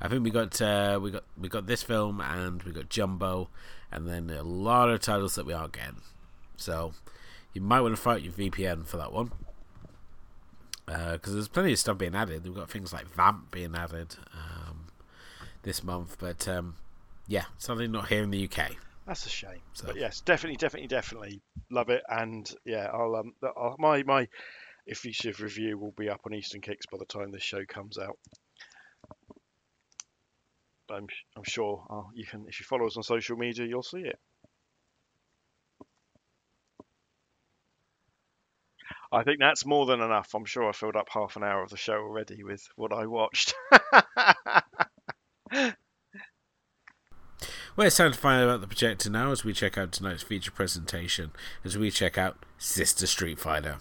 [0.00, 3.48] I think we got uh, we got we got this film and we got Jumbo,
[3.90, 6.02] and then a lot of titles that we aren't getting.
[6.56, 6.92] So
[7.54, 9.32] you might want to fight your VPN for that one,
[10.84, 12.44] because uh, there's plenty of stuff being added.
[12.44, 14.88] We've got things like Vamp being added um,
[15.62, 16.76] this month, but um,
[17.26, 18.72] yeah, something not here in the UK.
[19.06, 19.62] That's a shame.
[19.72, 19.86] So.
[19.86, 24.28] But yes, definitely, definitely, definitely love it, and yeah, I'll um, I'll, my my
[24.88, 28.18] effusive review will be up on Eastern Kicks by the time this show comes out.
[30.90, 33.98] I'm, I'm sure uh, you can, if you follow us on social media, you'll see
[34.02, 34.18] it.
[39.12, 40.34] I think that's more than enough.
[40.34, 43.06] I'm sure I filled up half an hour of the show already with what I
[43.06, 43.54] watched.
[47.76, 50.22] Well, it's time to find out about the projector now as we check out tonight's
[50.22, 53.76] feature presentation, as we check out Sister Street Fighter.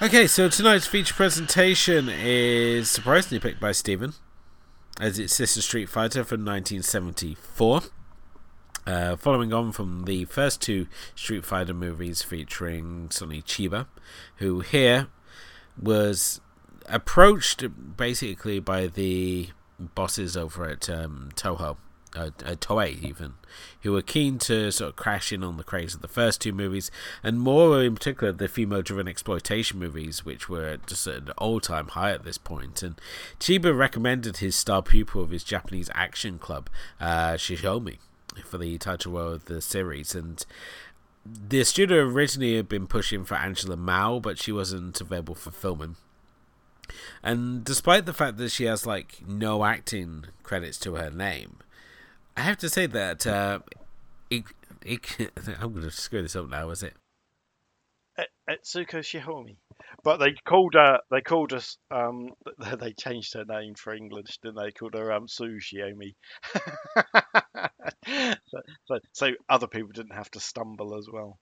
[0.00, 4.14] Okay, so tonight's feature presentation is surprisingly picked by Stephen
[5.00, 7.82] as its sister Street Fighter from 1974.
[8.86, 13.86] Uh, following on from the first two Street Fighter movies featuring Sonny Chiba,
[14.36, 15.08] who here
[15.80, 16.40] was
[16.86, 17.64] approached
[17.96, 21.76] basically by the bosses over at um, Toho
[22.16, 23.34] uh, uh, Toei even,
[23.82, 26.52] who were keen to sort of crash in on the craze of the first two
[26.52, 26.90] movies,
[27.22, 32.12] and more in particular the female-driven exploitation movies, which were just at an all-time high
[32.12, 32.82] at this point.
[32.82, 33.00] And
[33.40, 36.68] Chiba recommended his star pupil of his Japanese action club,
[37.00, 37.98] uh, Shihomi,
[38.44, 40.44] for the title role of the series, and.
[41.30, 45.96] The studio originally had been pushing for Angela Mao, but she wasn't available for filming.
[47.22, 51.58] And despite the fact that she has like no acting credits to her name,
[52.38, 53.58] I have to say that uh,
[54.30, 54.44] it,
[54.86, 56.70] it, I'm going to screw this up now.
[56.70, 56.94] Is it?
[58.48, 59.56] Etsuko Shihomi,
[60.04, 61.00] but they called her.
[61.10, 61.78] They called us.
[61.90, 62.30] Um,
[62.78, 64.70] they changed her name for English, didn't they?
[64.70, 66.14] Called her um, Sue Shiomi.
[68.46, 71.38] so, so, so other people didn't have to stumble as well.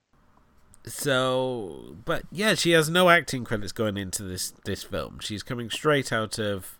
[0.85, 5.19] So, but yeah, she has no acting credits going into this this film.
[5.21, 6.77] She's coming straight out of,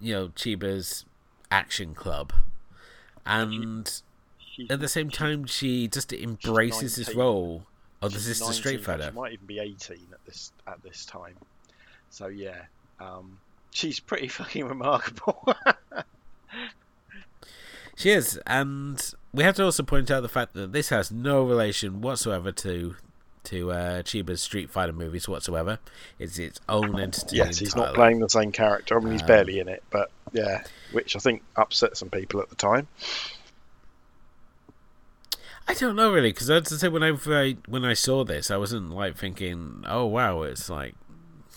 [0.00, 1.04] you know, Chiba's
[1.50, 2.32] Action Club
[3.28, 4.02] and
[4.38, 7.64] she, at the same time, she just embraces this role
[8.02, 9.10] of the sister 19, Street Fighter.
[9.10, 11.36] She might even be eighteen at this at this time.
[12.10, 12.62] So yeah,
[12.98, 13.38] um,
[13.70, 15.54] she's pretty fucking remarkable.
[17.96, 21.44] she is, and we have to also point out the fact that this has no
[21.44, 22.96] relation whatsoever to
[23.44, 25.78] to uh, Chiba's Street Fighter movies whatsoever.
[26.18, 27.36] It's its own entity.
[27.36, 27.64] Yes, entirely.
[27.64, 28.98] he's not playing the same character.
[28.98, 32.40] I mean, he's um, barely in it, but yeah, which I think upset some people
[32.40, 32.88] at the time.
[35.66, 38.56] I don't know really, because I to say when I when I saw this, I
[38.56, 40.94] wasn't like thinking, "Oh wow, it's like,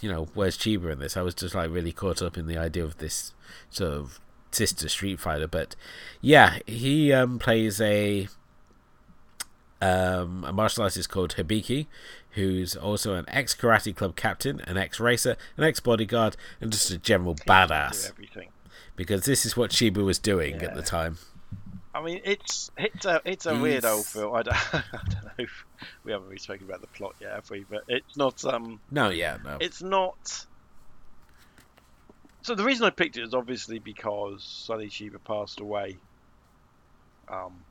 [0.01, 2.57] you know, where's Chiba in this?" I was just like really caught up in the
[2.57, 3.33] idea of this
[3.69, 4.19] sort of
[4.51, 5.47] sister Street Fighter.
[5.47, 5.77] But
[6.19, 8.27] yeah, he um, plays a
[9.81, 11.87] um, a martial artist called Hibiki,
[12.31, 16.91] who's also an ex karate club captain, an ex racer, an ex bodyguard, and just
[16.91, 18.11] a general badass.
[19.01, 20.67] Because this is what Chiba was doing yeah.
[20.67, 21.17] at the time.
[21.91, 24.35] I mean, it's it's a it's a weird old film.
[24.35, 25.31] I don't, I don't know.
[25.39, 25.65] If
[26.03, 27.65] we haven't really spoken about the plot yet, have we?
[27.67, 28.45] But it's not.
[28.45, 28.79] Um.
[28.91, 29.57] No, yeah, no.
[29.59, 30.45] It's not.
[32.43, 35.97] So the reason I picked it is obviously because Sonny Chiba passed away.
[37.27, 37.63] Um.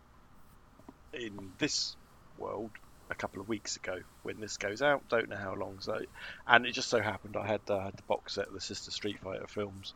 [1.13, 1.95] In this
[2.39, 2.71] world,
[3.09, 5.09] a couple of weeks ago when this goes out.
[5.09, 5.77] Don't know how long.
[5.79, 6.01] So,
[6.49, 8.91] and it just so happened I had, uh, had the box set of the Sister
[8.91, 9.95] Street Fighter films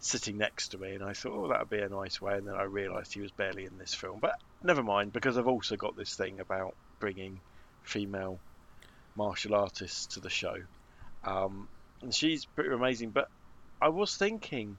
[0.00, 2.36] sitting next to me, and I thought, oh, that would be a nice way.
[2.36, 5.48] And then I realised he was barely in this film, but never mind because I've
[5.48, 7.40] also got this thing about bringing
[7.82, 8.38] female
[9.16, 10.56] martial artists to the show,
[11.24, 11.68] um,
[12.02, 13.10] and she's pretty amazing.
[13.10, 13.28] But
[13.80, 14.76] I was thinking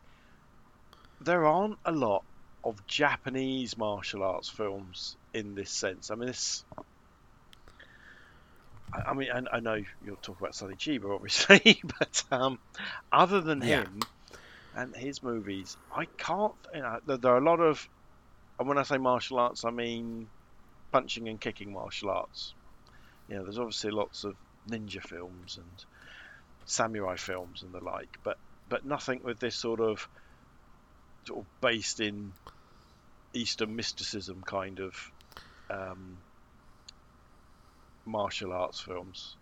[1.21, 2.23] there aren't a lot
[2.63, 6.09] of Japanese martial arts films in this sense.
[6.09, 6.63] I mean, this.
[8.91, 12.59] I, I mean, I, I, know you'll talk about Sonny Chiba, obviously, but um,
[13.11, 13.83] other than yeah.
[13.83, 13.99] him,
[14.75, 16.53] and his movies, I can't.
[16.73, 17.87] You know, there, are a lot of,
[18.59, 20.27] and when I say martial arts, I mean
[20.91, 22.53] punching and kicking martial arts.
[23.27, 24.35] You know, there's obviously lots of
[24.69, 25.85] ninja films and
[26.65, 30.07] samurai films and the like, but but nothing with this sort of
[31.25, 32.31] sort of based in
[33.33, 35.11] Eastern mysticism kind of
[35.69, 36.17] um,
[38.05, 39.35] martial arts films.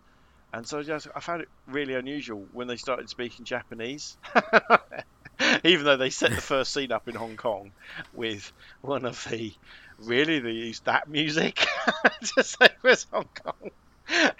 [0.54, 4.16] And so just, I found it really unusual when they started speaking Japanese.
[5.64, 7.72] even though they set the first scene up in Hong Kong
[8.12, 9.52] with one of the
[9.98, 11.56] really they used that music
[12.36, 13.70] to say where's Hong Kong,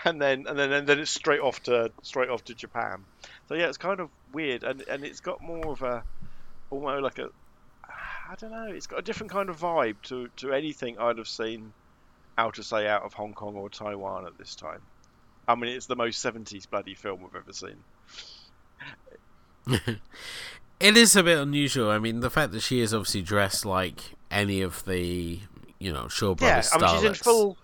[0.05, 3.05] and then and then and then it's straight off to straight off to Japan.
[3.49, 6.05] So yeah, it's kind of weird, and and it's got more of a
[6.71, 7.31] almost like a
[8.31, 11.29] I don't know, it's got a different kind of vibe to to anything I'd have
[11.29, 11.73] seen
[12.39, 14.81] out of say out of Hong Kong or Taiwan at this time.
[15.47, 17.77] I mean, it's the most 70s bloody film we've ever seen.
[20.81, 21.89] It is a bit unusual.
[21.91, 25.39] I mean, the fact that she is obviously dressed like any of the,
[25.79, 27.57] you know, Shaw Brothers yeah, I mean, she's in full.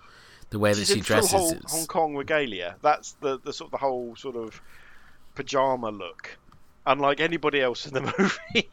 [0.51, 1.33] the way that she dresses.
[1.33, 2.76] Hong, is- Hong Kong regalia.
[2.83, 4.62] That's the, the sort of the whole sort of
[5.35, 6.39] pajama look.
[6.87, 8.70] Unlike anybody else in the movie.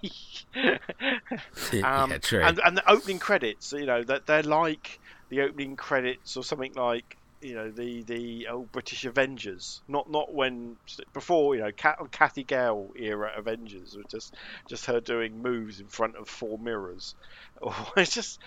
[1.84, 2.41] Um, yeah, true.
[2.41, 4.99] And, and the opening credits, you know, that they're like
[5.30, 9.82] the opening credits or something like, you know, the the old British Avengers.
[9.88, 10.78] Not not when
[11.14, 14.36] before, you know, Cat, Kathy Gale era Avengers, or just
[14.68, 17.16] just her doing moves in front of four mirrors.
[17.60, 18.40] Or it's just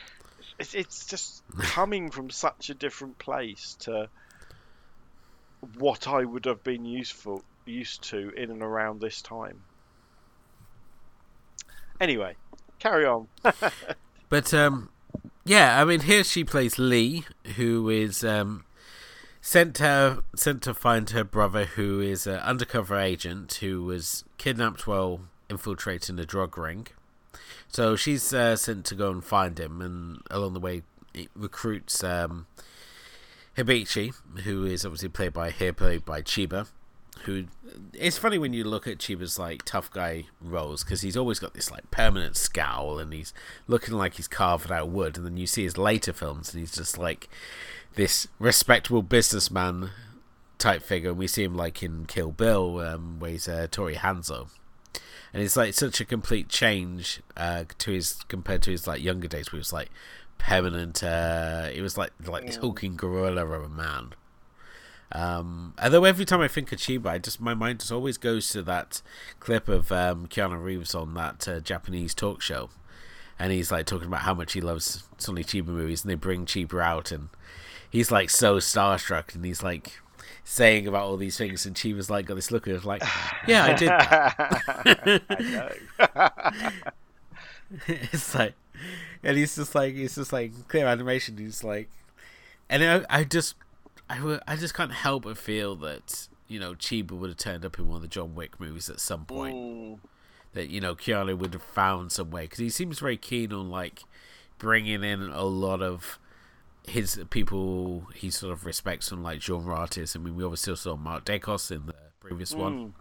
[0.60, 4.08] it's, it's just coming from such a different place to
[5.78, 9.62] what I would have been useful used to in and around this time.
[12.00, 12.36] Anyway,
[12.78, 13.28] carry on.
[14.30, 14.90] But um,
[15.44, 17.24] yeah, I mean, here she plays Lee,
[17.56, 18.64] who is um,
[19.40, 24.86] sent her sent to find her brother, who is an undercover agent who was kidnapped
[24.86, 26.86] while infiltrating a drug ring.
[27.68, 30.82] So she's uh, sent to go and find him, and along the way,
[31.34, 32.46] recruits um,
[33.56, 34.14] Hibiki,
[34.44, 36.68] who is obviously played by here played by Chiba.
[37.24, 37.44] Who
[37.92, 41.52] it's funny when you look at Chiba's like tough guy roles because he's always got
[41.52, 43.34] this like permanent scowl and he's
[43.68, 46.74] looking like he's carved out wood, and then you see his later films and he's
[46.74, 47.28] just like
[47.94, 49.90] this respectable businessman
[50.58, 51.10] type figure.
[51.10, 54.48] And we see him like in Kill Bill, um, where he's uh, Tori Hanzo,
[55.32, 59.28] and it's like such a complete change uh, to his compared to his like younger
[59.28, 59.90] days, where he was like
[60.38, 61.02] permanent.
[61.02, 64.14] Uh, it was like like this hulking gorilla of a man.
[65.12, 68.48] Um, although every time I think of Chiba, I just my mind just always goes
[68.50, 69.02] to that
[69.40, 72.70] clip of um, Keanu Reeves on that uh, Japanese talk show,
[73.38, 76.46] and he's like talking about how much he loves Sonny Chiba movies, and they bring
[76.46, 77.28] Chiba out, and
[77.90, 80.00] he's like so starstruck, and he's like
[80.44, 83.02] saying about all these things, and Chiba's like got this look of like,
[83.46, 83.88] yeah, I did.
[83.88, 85.22] That.
[85.28, 87.28] I know.
[87.86, 88.54] it's like,
[89.22, 91.36] and he's just like, he's just like clear animation.
[91.36, 91.88] He's like,
[92.68, 93.54] and I, I just,
[94.08, 97.78] I, I just can't help but feel that you know Chiba would have turned up
[97.78, 99.56] in one of the John Wick movies at some point.
[99.56, 99.98] Mm.
[100.52, 103.70] That you know Keanu would have found some way because he seems very keen on
[103.70, 104.02] like
[104.58, 106.18] bringing in a lot of
[106.86, 110.16] his people he sort of respects from like genre artists.
[110.16, 112.94] I mean, we obviously saw Mark Dacascos in the previous one.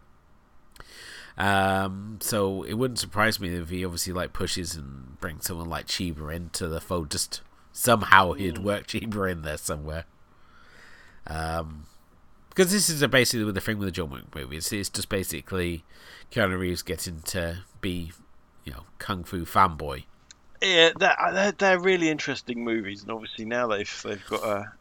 [1.37, 1.43] Mm.
[1.43, 5.87] Um, so it wouldn't surprise me if he obviously like pushes and brings someone like
[5.87, 7.11] Chiba into the fold.
[7.11, 10.05] Just somehow he'd work Chiba in there somewhere.
[11.25, 11.85] Um,
[12.49, 14.71] because this is a basically the thing with the John Wick movies.
[14.73, 15.85] It's just basically
[16.29, 18.11] Keanu Reeves getting to be,
[18.65, 20.03] you know, kung fu fanboy.
[20.61, 24.73] Yeah, they're, they're, they're really interesting movies, and obviously now they've they've got a,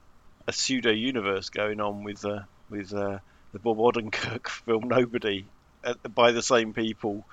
[0.49, 3.19] a pseudo universe going on with uh, with uh,
[3.53, 5.47] the Bob Odenkirk film Nobody
[5.85, 7.25] uh, by the same people,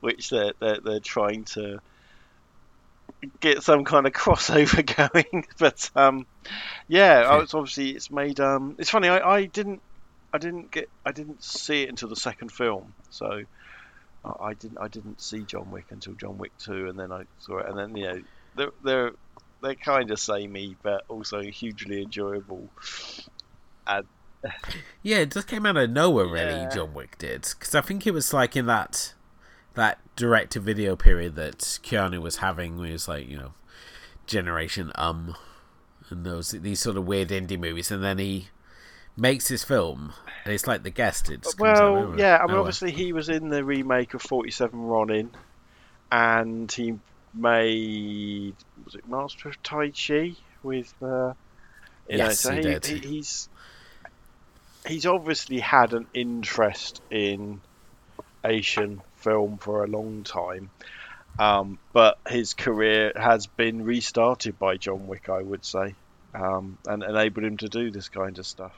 [0.00, 1.80] which they're they're, they're trying to
[3.40, 5.44] get some kind of crossover going.
[5.58, 6.26] but um,
[6.88, 8.40] yeah, it's obviously it's made.
[8.40, 9.08] Um, it's funny.
[9.08, 9.82] I, I didn't
[10.32, 13.42] I didn't get I didn't see it until the second film, so.
[14.24, 14.78] I I didn't.
[14.78, 17.78] I didn't see John Wick until John Wick Two, and then I saw it, and
[17.78, 18.22] then you know
[18.56, 19.12] they're they're
[19.62, 22.68] they're kind of samey, but also hugely enjoyable.
[23.86, 24.06] And
[25.02, 26.62] Yeah, it just came out of nowhere, really.
[26.62, 26.68] Yeah.
[26.68, 29.14] John Wick did because I think it was like in that
[29.74, 33.54] that direct to video period that Keanu was having, where he was like, you know,
[34.26, 35.36] Generation Um,
[36.10, 38.48] and those these sort of weird indie movies, and then he
[39.20, 40.12] makes his film,
[40.44, 41.30] and it's like the guest.
[41.30, 42.60] It just comes out well, yeah, I mean, nowhere.
[42.60, 45.30] obviously he was in the remake of Forty Seven Ronin,
[46.10, 46.94] and he
[47.34, 48.54] made
[48.84, 51.32] was it Master of Tai Chi with uh,
[52.08, 52.84] you know, Yes, so he he, did.
[52.86, 53.48] he- he's
[54.86, 57.60] he's obviously had an interest in
[58.44, 60.70] Asian film for a long time.
[61.38, 65.94] Um, but his career has been restarted by John Wick, I would say,
[66.34, 68.72] um, and enabled him to do this kind of stuff.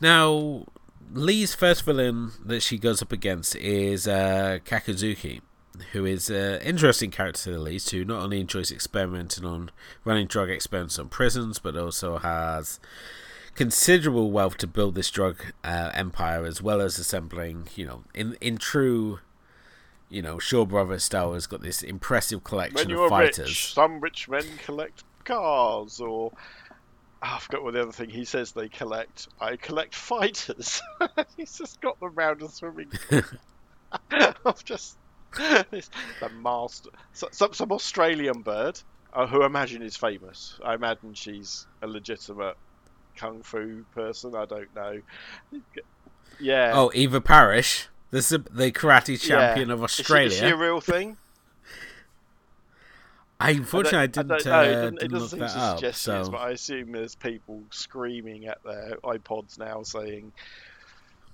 [0.00, 0.66] Now,
[1.12, 5.40] Lee's first villain that she goes up against is uh, Kakuzuki,
[5.92, 9.70] who is an interesting character to the least, who not only enjoys experimenting on
[10.04, 12.80] running drug experiments on prisons, but also has
[13.54, 18.36] considerable wealth to build this drug uh, empire, as well as assembling, you know, in
[18.40, 19.20] in true,
[20.08, 23.48] you know, Shaw Brothers style, has got this impressive collection of fighters.
[23.48, 26.32] rich, some rich men collect cars, or
[27.22, 29.28] Ah, I forgot what the other thing he says they collect.
[29.40, 30.82] I collect fighters.
[31.36, 33.22] He's just got them round a swimming pool.
[34.44, 34.96] I've just
[35.70, 35.90] this,
[36.20, 38.80] the master, so, some some Australian bird
[39.12, 40.58] uh, who I imagine is famous.
[40.64, 42.56] I imagine she's a legitimate
[43.16, 44.34] kung fu person.
[44.34, 45.00] I don't know.
[46.40, 46.72] Yeah.
[46.74, 49.74] Oh, Eva Parrish, the the karate champion yeah.
[49.74, 50.26] of Is she- Australia.
[50.26, 51.16] Is she, a real thing?
[53.44, 54.32] I unfortunately I, didn't.
[54.32, 54.52] I don't know.
[54.58, 55.76] Uh, it didn't doesn't look seem that to up.
[55.78, 60.32] suggest So but I assume there's people screaming at their iPods now saying,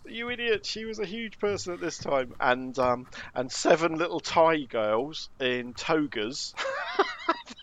[0.06, 0.66] "You idiot!
[0.66, 5.28] She was a huge person at this time." And um, and seven little Thai girls
[5.40, 6.54] in togas,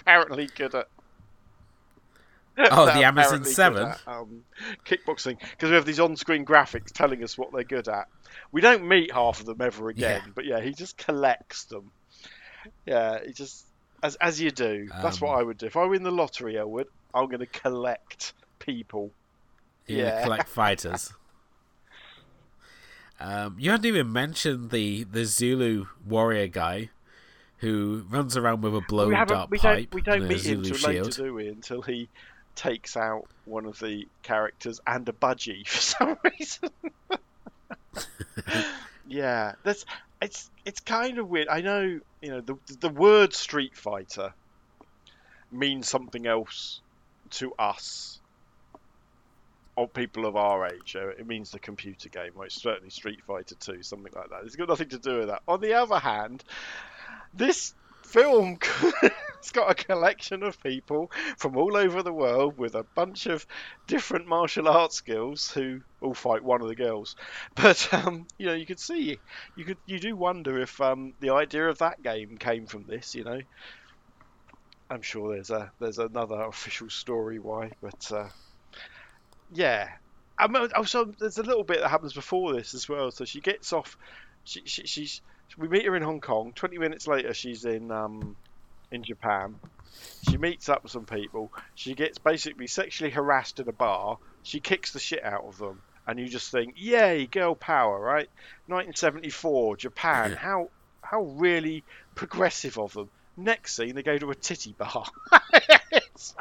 [0.00, 0.88] apparently good at.
[2.58, 3.82] Oh, the Amazon 7?
[3.88, 4.44] at, um,
[4.84, 8.08] kickboxing because we have these on-screen graphics telling us what they're good at.
[8.52, 10.32] We don't meet half of them ever again, Yeah.
[10.34, 11.90] but yeah, he just collects them.
[12.84, 13.64] Yeah, he just
[14.02, 14.88] as as you do.
[15.02, 16.58] That's what Um, I would do if I win the lottery.
[16.58, 16.88] I would.
[17.14, 19.10] I'm going to collect people.
[19.86, 20.22] Yeah.
[20.22, 21.12] collect fighters.
[23.20, 26.90] Um, you hadn't even mentioned the the Zulu warrior guy
[27.58, 29.50] who runs around with a blown up.
[29.50, 29.94] We pipe don't.
[29.94, 31.48] We don't meet him Zulu till later, do we?
[31.48, 32.08] Until he
[32.56, 36.70] takes out one of the characters and a budgie for some reason.
[39.08, 39.84] yeah, that's
[40.22, 41.48] it's it's kind of weird.
[41.48, 44.32] I know you know the the word Street Fighter
[45.50, 46.80] means something else
[47.30, 48.20] to us
[49.76, 50.96] or people of our age.
[50.96, 54.42] It means the computer game, or it's certainly Street Fighter 2, something like that.
[54.44, 55.42] It's got nothing to do with that.
[55.48, 56.44] On the other hand,
[57.32, 58.58] this film
[59.38, 63.46] it's got a collection of people from all over the world with a bunch of
[63.86, 67.16] different martial arts skills who all fight one of the girls.
[67.54, 69.18] But um, you know, you could see,
[69.56, 73.14] you could, you do wonder if um, the idea of that game came from this.
[73.14, 73.40] You know,
[74.90, 78.28] I'm sure there's a there's another official story why, but uh,
[79.52, 79.88] yeah.
[80.38, 83.10] I mean, also, there's a little bit that happens before this as well.
[83.10, 83.96] So she gets off.
[84.44, 85.20] She, she, she's
[85.56, 86.52] we meet her in Hong Kong.
[86.54, 88.36] Twenty minutes later, she's in um,
[88.90, 89.56] in Japan.
[90.28, 91.52] She meets up with some people.
[91.74, 94.18] She gets basically sexually harassed in a bar.
[94.42, 98.28] She kicks the shit out of them, and you just think, "Yay, girl power!" Right?
[98.66, 100.32] 1974, Japan.
[100.32, 100.68] How
[101.02, 101.84] how really
[102.14, 103.10] progressive of them.
[103.36, 105.06] Next scene, they go to a titty bar.
[105.92, 106.34] it's,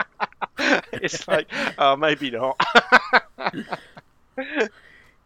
[0.91, 1.47] it's like,
[1.77, 2.59] oh, maybe not.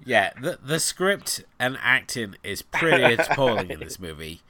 [0.04, 4.42] Yeah, the the script and acting is pretty appalling in this movie,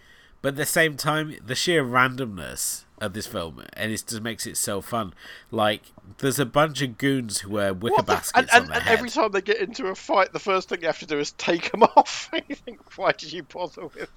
[0.46, 4.46] but at the same time, the sheer randomness of this film and it just makes
[4.46, 5.12] it so fun.
[5.50, 5.82] Like,
[6.20, 9.32] there's a bunch of goons who wear wicker What baskets and, and, and every time
[9.32, 11.82] they get into a fight, the first thing you have to do is take them
[11.96, 12.30] off.
[12.48, 14.12] you think, why did you bother with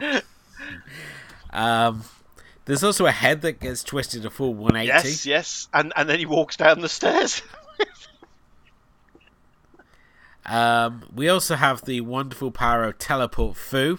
[0.00, 0.22] them?
[1.50, 2.04] Um,
[2.64, 4.86] there's also a head that gets twisted a full 180.
[4.88, 5.68] Yes, yes.
[5.74, 7.42] And and then he walks down the stairs.
[10.46, 13.98] Um, we also have the wonderful power of teleport Fu,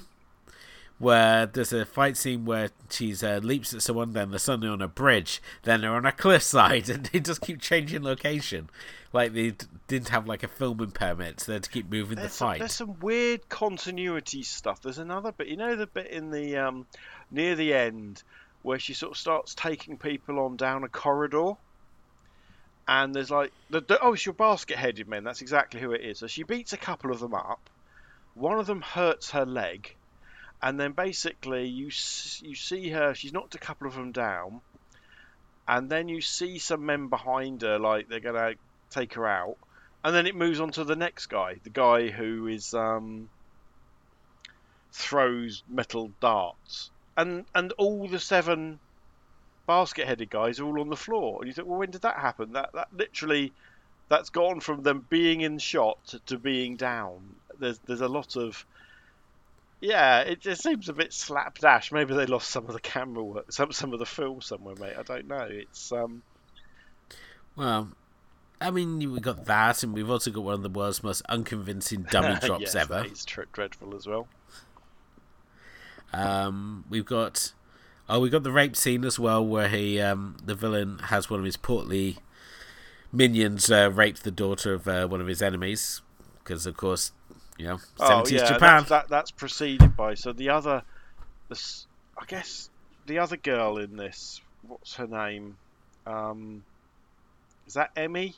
[1.00, 4.82] where there's a fight scene where she's uh, leaps at someone, then they're suddenly on
[4.82, 8.70] a bridge, then they're on a cliffside, and they just keep changing location,
[9.14, 12.16] like they d- didn't have like a filming permit, so they had to keep moving
[12.16, 12.60] There's the some, fight.
[12.60, 14.82] there's some weird continuity stuff.
[14.82, 16.88] There's another bit, you know, the bit in the um,
[17.30, 18.24] near the end
[18.64, 21.54] where she sort of starts taking people on down a corridor,
[22.88, 25.24] and there's like, the, the, oh, it's your basket-headed men.
[25.24, 26.20] That's exactly who it is.
[26.20, 27.70] So she beats a couple of them up.
[28.34, 29.96] One of them hurts her leg,
[30.62, 33.14] and then basically you you see her.
[33.14, 34.62] She's knocked a couple of them down,
[35.68, 38.54] and then you see some men behind her, like they're gonna
[38.90, 39.58] take her out
[40.08, 43.30] and then it moves on to the next guy, the guy who is um,
[44.94, 48.80] throws metal darts, and and all the seven
[49.66, 51.40] basket-headed guys are all on the floor.
[51.40, 52.54] And you think, well, when did that happen?
[52.54, 53.52] That that literally,
[54.08, 57.36] that's gone from them being in shot to, to being down.
[57.60, 58.66] There's there's a lot of
[59.80, 61.92] yeah, it just seems a bit slapdash.
[61.92, 64.96] Maybe they lost some of the camera work, some some of the film somewhere, mate.
[64.98, 65.48] I don't know.
[65.50, 66.24] It's um,
[67.56, 67.90] Well,
[68.60, 72.04] I mean, we got that, and we've also got one of the world's most unconvincing
[72.12, 73.04] dummy drops yes, ever.
[73.06, 74.28] It's tr- dreadful as well.
[76.12, 77.54] Um, we've got
[78.10, 81.40] oh, we got the rape scene as well, where he um, the villain has one
[81.40, 82.18] of his portly
[83.12, 86.02] minions uh, rape the daughter of uh, one of his enemies,
[86.40, 87.12] because of course,
[87.58, 88.56] you know, seventies Japan.
[88.62, 90.84] Oh, That's, that, that's preceded by so the other,
[91.50, 91.88] this
[92.18, 92.70] I guess
[93.06, 94.42] the other girl in this.
[94.68, 95.58] What's her name?
[96.06, 96.64] Um,
[97.68, 98.36] is that Emmy?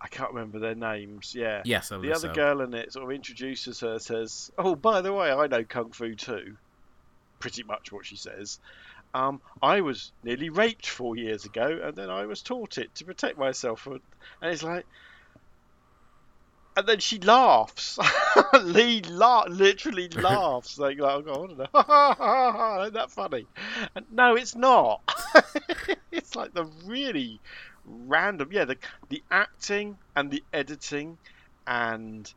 [0.00, 1.34] I can't remember their names.
[1.34, 1.62] Yeah.
[1.64, 2.34] Yes, I The other so.
[2.34, 5.90] girl in it sort of introduces her, says, "Oh, by the way, I know kung
[5.90, 6.56] fu too."
[7.38, 8.58] Pretty much what she says.
[9.12, 13.04] Um, I was nearly raped four years ago, and then I was taught it to
[13.04, 13.86] protect myself.
[13.86, 14.00] And
[14.40, 14.86] and it's like,
[16.76, 17.98] and then she laughs.
[18.62, 23.48] Lee la- literally laughs, like, like oh, I don't know, isn't that funny?
[23.94, 25.02] And no, it's not.
[26.12, 27.40] it's like the really
[27.84, 28.64] random, yeah.
[28.66, 31.18] The the acting and the editing
[31.66, 32.32] and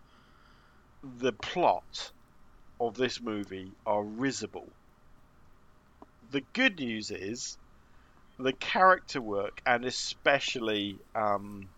[1.03, 2.11] the plot
[2.79, 4.75] of this movie are risible.
[6.29, 7.57] the good news is
[8.39, 11.69] the character work, and especially um,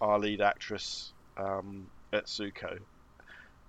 [0.00, 2.78] our lead actress um, Etsuko,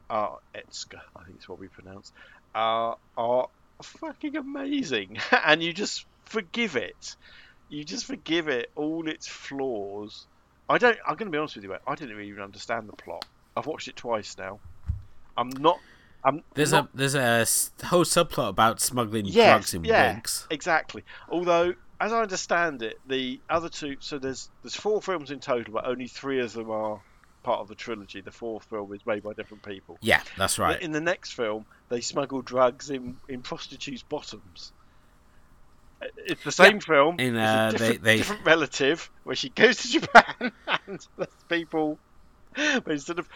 [0.09, 2.11] uh, Etsuka, I think is what we pronounce,
[2.55, 3.47] uh, are
[3.81, 7.15] fucking amazing, and you just forgive it.
[7.69, 10.27] You just forgive it all its flaws.
[10.67, 10.97] I don't.
[11.07, 11.75] I'm going to be honest with you.
[11.87, 13.25] I didn't even understand the plot.
[13.55, 14.59] I've watched it twice now.
[15.37, 15.79] I'm not.
[16.23, 17.45] I'm There's not, a there's a
[17.85, 20.15] whole subplot about smuggling Yes, drugs in yeah.
[20.15, 20.45] wigs.
[20.51, 21.03] exactly.
[21.29, 23.97] Although, as I understand it, the other two.
[23.99, 26.99] So there's there's four films in total, but only three of them are
[27.43, 28.21] part of the trilogy.
[28.21, 29.97] The fourth film is made by different people.
[30.01, 30.81] Yeah, that's right.
[30.81, 34.73] In the next film, they smuggle drugs in, in prostitutes' bottoms.
[36.17, 37.19] It's the same film.
[37.19, 40.51] In, uh, a they- different, they- different relative where she goes to Japan
[40.87, 41.99] and there's people,
[42.55, 43.29] but instead of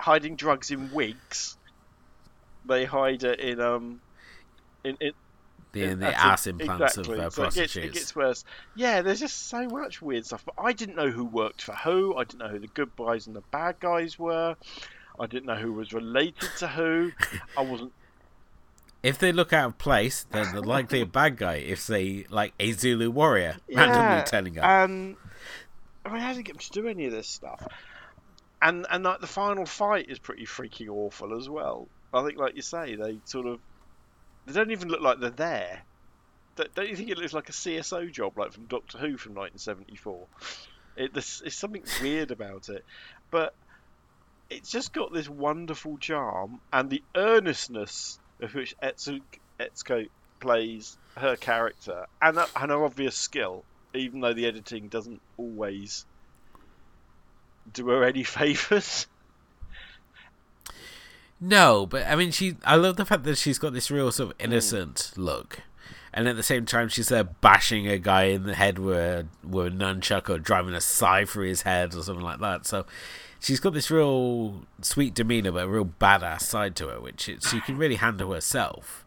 [0.00, 1.56] hiding drugs in wigs,
[2.66, 4.00] they hide it in um,
[4.82, 5.12] in, in
[5.72, 7.18] The, in the ass it, implants exactly.
[7.18, 8.44] of uh, So it gets, it gets worse.
[8.74, 10.44] Yeah, there's just so much weird stuff.
[10.44, 12.16] But I didn't know who worked for who.
[12.16, 14.56] I didn't know who the good guys and the bad guys were.
[15.20, 17.12] I didn't know who was related to who.
[17.56, 17.92] I wasn't.
[19.02, 21.56] If they look out of place, then they're likely a bad guy.
[21.56, 24.64] If they like a Zulu warrior Yeah, randomly turning up.
[24.64, 25.16] And
[26.04, 27.66] I mean, I didn't get them to do any of this stuff.
[28.60, 31.88] And and like the final fight is pretty freaking awful as well.
[32.12, 33.60] I think, like you say, they sort of
[34.48, 35.82] they don't even look like they're there.
[36.56, 40.26] Don't you think it looks like a CSO job, like from Doctor Who from 1974?
[40.96, 42.84] It, there's, something weird about it,
[43.30, 43.54] but
[44.50, 49.20] it's just got this wonderful charm and the earnestness of which Etsu,
[49.60, 50.08] Etsuko
[50.40, 56.06] plays her character and, and her obvious skill, even though the editing doesn't always
[57.72, 59.06] do her any favours.
[61.40, 62.56] No, but I mean, she.
[62.64, 64.44] I love the fact that she's got this real sort of mm.
[64.44, 65.60] innocent look,
[66.12, 69.26] and at the same time, she's there bashing a guy in the head with a,
[69.46, 72.66] with a nunchuck or driving a scythe through his head or something like that.
[72.66, 72.86] So
[73.38, 77.44] she's got this real sweet demeanor, but a real badass side to her, which it,
[77.44, 79.04] she can really handle herself.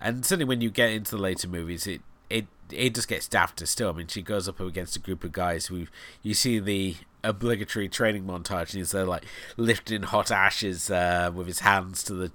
[0.00, 2.00] And certainly, when you get into the later movies, it
[2.32, 3.90] it it just gets dafter still.
[3.90, 5.86] I mean, she goes up against a group of guys who
[6.22, 9.24] you see the obligatory training montage, and he's there like
[9.56, 12.32] lifting hot ashes uh, with his hands to the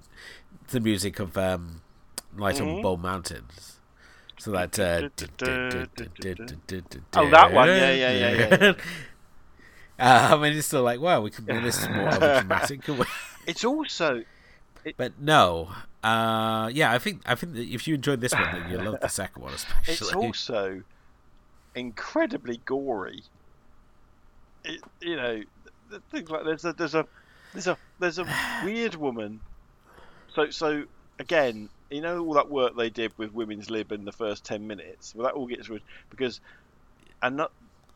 [0.70, 1.80] the music of um,
[2.36, 2.82] Light on Mhm.
[2.82, 3.76] Bold Mountains.
[4.38, 4.78] So that.
[4.78, 5.08] Uh,
[7.14, 7.68] Oh, that one.
[7.68, 8.72] Yeah, yeah, yeah, yeah.
[10.00, 12.82] Uh, I mean, it's still like, wow, we could make this more dramatic.
[13.48, 14.22] It's also
[14.96, 15.70] But no,
[16.02, 19.08] uh, yeah, I think I think if you enjoyed this one, then you'll love the
[19.08, 19.92] second one especially.
[19.92, 20.82] it's also
[21.74, 23.22] incredibly gory.
[24.64, 25.42] It, you know,
[26.10, 27.06] things like there's a there's a
[27.52, 28.26] there's a there's a
[28.64, 29.40] weird woman.
[30.34, 30.84] So so
[31.18, 34.66] again, you know all that work they did with women's lib in the first ten
[34.66, 35.14] minutes.
[35.14, 36.40] Well, that all gets rid because
[37.22, 37.50] another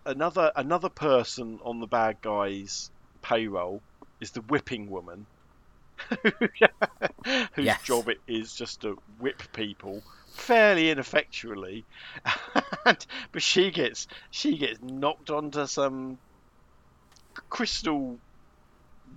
[0.05, 2.91] another another person on the bad guys
[3.23, 3.81] payroll
[4.21, 5.27] is the whipping woman.
[7.55, 7.79] whose Yes.
[7.79, 11.87] job it is just to whip people fairly ineffectually.
[12.85, 16.19] And, but she gets she gets knocked onto some
[17.51, 18.21] crystal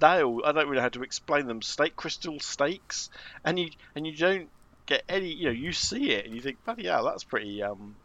[0.02, 0.42] nail.
[0.46, 1.62] I don't really know how to explain them.
[1.62, 3.10] Stake crystal stakes
[3.44, 4.50] and you and you don't
[4.88, 7.98] get any you know you see it and you think bloody hell that's pretty um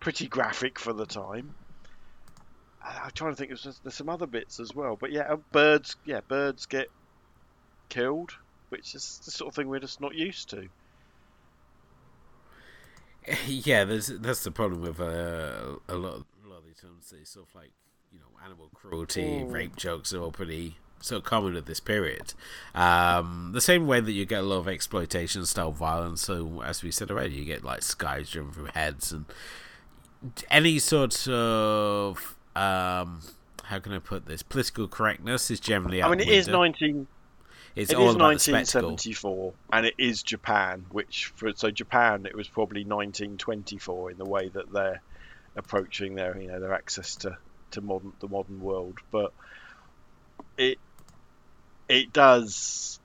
[0.00, 1.56] pretty graphic for the time.
[2.82, 4.96] I'm trying to think there's some other bits as well.
[4.96, 6.88] But yeah uh, birds yeah birds get
[7.94, 8.32] killed
[8.70, 10.68] which is the sort of thing we're just not used to
[13.46, 17.10] yeah, there's that's the problem with uh, a lot of, a lot of these films.
[17.10, 17.70] They sort of like
[18.12, 19.52] you know animal cruelty, Mm.
[19.52, 22.34] rape jokes are all pretty so common at this period.
[22.74, 26.22] Um, the same way that you get a lot of exploitation style violence.
[26.22, 29.24] So as we said already, you get like skies driven through heads and
[30.50, 33.20] any sort of um,
[33.64, 34.42] how can I put this?
[34.42, 36.02] Political correctness is generally.
[36.02, 37.06] I mean it is window.
[37.76, 40.86] 19 It's It all is about the 1974, and it is Japan.
[40.90, 45.00] Which for so Japan, it was probably 1924 in the way that they're
[45.56, 47.36] approaching their you know their access to
[47.72, 48.98] to modern the modern world.
[49.10, 49.32] But
[50.58, 50.78] it
[51.88, 53.00] it does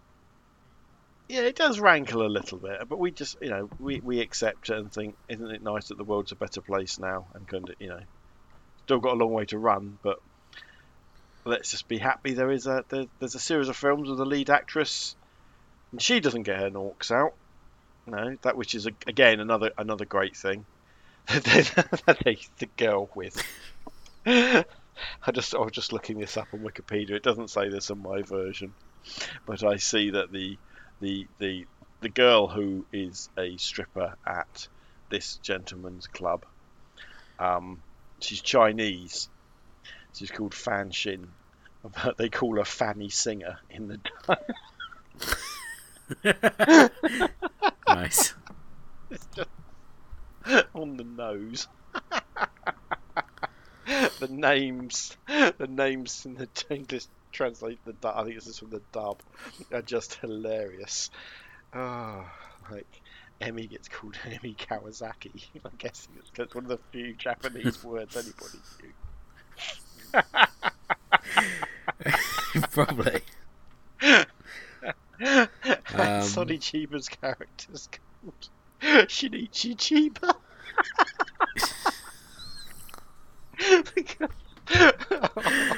[1.29, 2.89] yeah it does rankle a little bit.
[2.89, 5.97] But we just you know we we accept it and think isn't it nice that
[5.97, 8.01] the world's a better place now and kind of you know
[8.83, 10.19] still got a long way to run, but
[11.47, 12.33] let's just be happy.
[12.33, 15.15] There is a there, there's a series of films with the lead actress
[15.91, 17.33] and she doesn't get her norks out.
[18.05, 20.65] No that which is a, again another another great thing.
[21.27, 23.43] That they the girl with.
[24.25, 27.11] I just I was just looking this up on Wikipedia.
[27.11, 28.73] It doesn't say this in my version.
[29.45, 30.57] But I see that the
[31.01, 31.65] the the
[32.01, 34.67] the girl who is a stripper at
[35.09, 36.45] this gentleman's club.
[37.39, 37.81] Um,
[38.19, 39.29] she's Chinese.
[40.13, 41.27] She's called Fan Shin,
[41.83, 43.99] but they call her Fanny Singer in the.
[47.87, 48.33] nice.
[49.09, 49.49] It's just
[50.73, 51.67] on the nose.
[54.19, 57.93] the names, the names in the English translate the.
[58.07, 59.21] I think this is from the dub.
[59.71, 61.09] Are just hilarious.
[61.73, 62.25] Oh,
[62.71, 63.01] like
[63.39, 65.45] Emmy gets called Emmy Kawasaki.
[65.63, 68.91] I'm guessing it's 'cause it's one of the few Japanese words anybody knew.
[72.71, 73.21] Probably.
[75.19, 77.89] Um, Sonny Chiba's character's
[78.21, 78.49] called
[79.09, 80.35] Shinichi Chiba.
[85.35, 85.77] oh.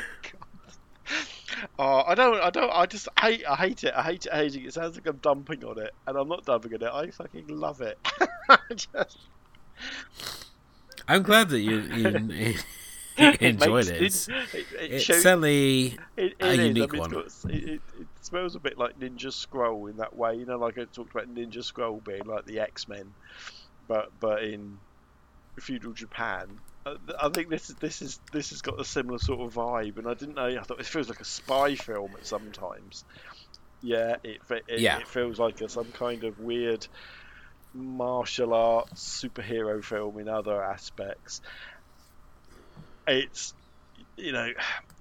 [1.78, 4.56] Oh, I don't, I don't, I just hate, I hate it, I hate it, hate
[4.56, 4.66] it.
[4.66, 6.92] It sounds like I'm dumping on it, and I'm not dumping on it.
[6.92, 7.98] I fucking love it.
[8.50, 9.18] I just,
[11.08, 12.56] I'm glad that you, you,
[13.42, 14.02] enjoyed it.
[14.02, 15.22] It's, It, it, it's shows,
[16.18, 16.58] it, a is.
[16.60, 17.14] unique I mean, one.
[17.20, 17.82] It's got, it
[18.22, 20.36] smells a bit like Ninja Scroll in that way.
[20.36, 23.14] You know, like I talked about Ninja Scroll being like the X Men,
[23.88, 24.78] but but in
[25.60, 26.60] feudal Japan.
[26.86, 29.98] Uh, I think this is this is this has got a similar sort of vibe,
[29.98, 30.46] and I didn't know.
[30.46, 33.04] I thought it feels like a spy film at sometimes.
[33.82, 35.00] Yeah, it it, Yeah.
[35.00, 36.88] it feels like a, some kind of weird
[37.74, 41.42] martial arts superhero film in other aspects.
[43.10, 43.54] It's
[44.18, 44.50] you know,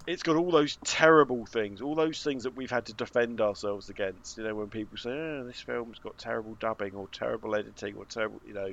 [0.06, 3.90] it's got all those terrible things, all those things that we've had to defend ourselves
[3.90, 4.38] against.
[4.38, 8.06] You know, when people say, "Oh, this film's got terrible dubbing or terrible editing or
[8.06, 8.72] terrible," you know,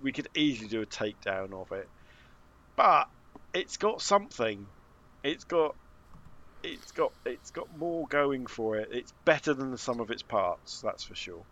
[0.00, 1.90] we could easily do a takedown of it.
[2.76, 3.06] But
[3.54, 4.66] it's got something.
[5.22, 5.76] It's got.
[6.62, 8.88] It's got it's got more going for it.
[8.90, 11.46] It's better than the sum of its parts, that's for sure.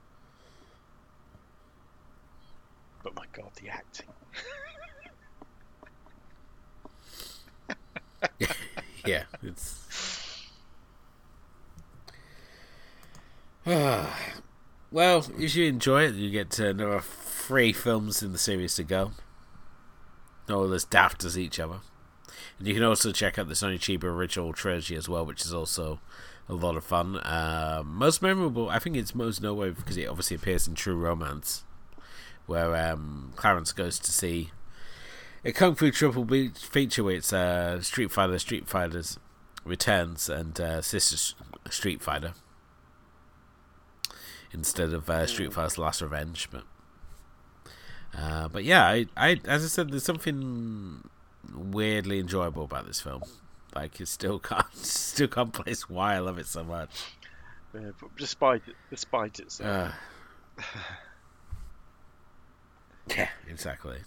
[3.04, 4.08] But my god, the acting.
[9.06, 9.24] yeah.
[9.42, 9.84] It's
[13.66, 18.84] well, if you enjoy it, you get uh, another three films in the series to
[18.84, 19.12] go.
[20.50, 21.78] All as daft as each other.
[22.58, 25.54] And you can also check out the Sonny Chiba original trilogy as well, which is
[25.54, 26.00] also
[26.46, 27.16] a lot of fun.
[27.16, 31.64] Uh, most memorable, I think it's most noteworthy because it obviously appears in True Romance,
[32.44, 34.50] where um, Clarence goes to see
[35.44, 39.18] a Kung Fu Triple B feature where it's uh, Street Fighter, Street Fighters
[39.64, 41.34] Returns, and uh, Sister
[41.70, 42.32] Street Fighter
[44.52, 46.48] instead of uh, Street Fighter's Last Revenge.
[46.50, 46.62] But
[48.16, 51.08] uh, but yeah, I, I as I said, there's something
[51.54, 53.22] weirdly enjoyable about this film.
[53.74, 56.90] Like it still can't still can't place why I love it so much.
[57.74, 59.92] Yeah, but despite it, despite itself.
[60.58, 60.62] Uh,
[63.08, 63.98] yeah, exactly.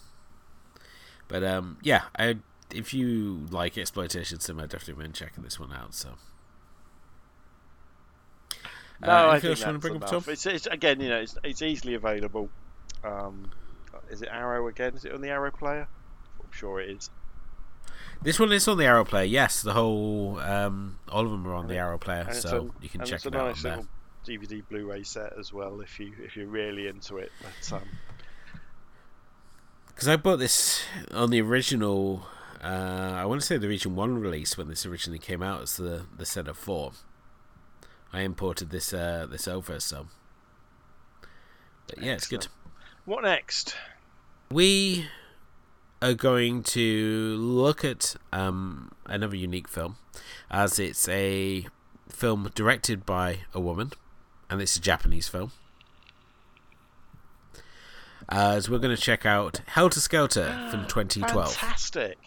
[1.27, 2.37] But um, yeah, I
[2.73, 5.93] if you like exploitation cinema, definitely recommend checking this one out.
[5.93, 6.09] So.
[9.01, 10.25] No, Uh, I think else you want that's bring up, enough.
[10.25, 10.33] Tom?
[10.33, 12.49] It's, it's again, you know, it's, it's easily available.
[13.03, 13.51] Um,
[14.09, 14.95] is it Arrow again?
[14.95, 15.87] Is it on the Arrow player?
[16.43, 17.09] I'm sure it is.
[18.23, 19.25] This one is on the Arrow Player.
[19.25, 22.83] Yes, the whole um, all of them are on And the Arrow Player, so a-
[22.83, 23.85] you can check it out nice on
[24.25, 24.37] there.
[24.37, 27.31] DVD Blu-ray set as well if you if you're really into it.
[27.41, 27.83] But um,
[29.97, 32.27] Because I bought this on the original.
[32.63, 35.77] Uh, I want to say the Region One release when this originally came out as
[35.77, 36.91] the the set of four.
[38.13, 40.05] I imported this uh, this over, so.
[41.87, 42.45] But yeah, it's good.
[43.05, 43.75] What next?
[44.51, 45.07] We
[45.99, 49.97] are going to look at um, another unique film,
[50.51, 51.65] as it's a
[52.07, 53.93] film directed by a woman,
[54.47, 55.53] and it's a Japanese film.
[58.29, 62.17] As we're going to check out Helter Skelter from 2012, Fantastic.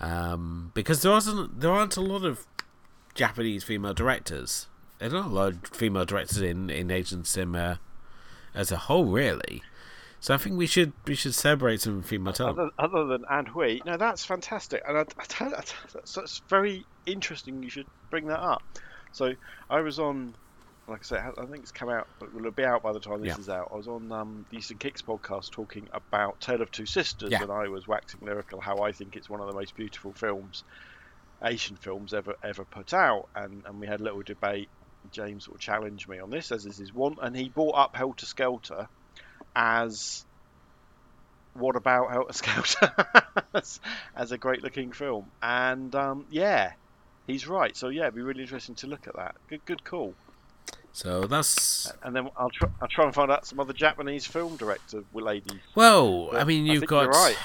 [0.00, 2.46] um, because there wasn't there aren't a lot of
[3.14, 4.68] Japanese female directors.
[4.98, 7.78] There's not a lot of female directors in in Asian cinema
[8.54, 9.62] as a whole, really.
[10.20, 12.58] So I think we should we should celebrate some female talent.
[12.58, 16.14] Other, other than Anne Hui, no, that's fantastic, and I, I tell, I tell, that's,
[16.14, 17.62] that's very interesting.
[17.62, 18.62] You should bring that up.
[19.10, 19.34] So
[19.68, 20.34] I was on,
[20.92, 22.06] like I say, I think it's come out.
[22.22, 23.40] It will be out by the time this Yeah.
[23.40, 23.68] is out.
[23.72, 27.42] I was on um, the Eastern Kicks podcast talking about Tale of Two Sisters, Yeah.
[27.42, 30.64] and I was waxing lyrical how I think it's one of the most beautiful films,
[31.42, 34.68] Asian films ever ever put out, and and we had a little debate.
[35.10, 37.96] James sort of challenged me on this, as is his want, and he brought up
[37.96, 38.86] Helter Skelter
[39.56, 40.24] as
[41.54, 42.94] what about Helter Skelter
[43.54, 43.80] as,
[44.16, 45.30] as a great looking film?
[45.42, 46.72] And um, yeah,
[47.26, 47.76] he's right.
[47.76, 49.34] So yeah, it'd be really interesting to look at that.
[49.48, 50.14] Good, good call.
[50.92, 54.56] So that's and then I'll try, I'll try and find out some other Japanese film
[54.56, 55.60] director ladies.
[55.74, 56.30] well.
[56.32, 57.02] I mean, you've think got.
[57.04, 57.36] you're right.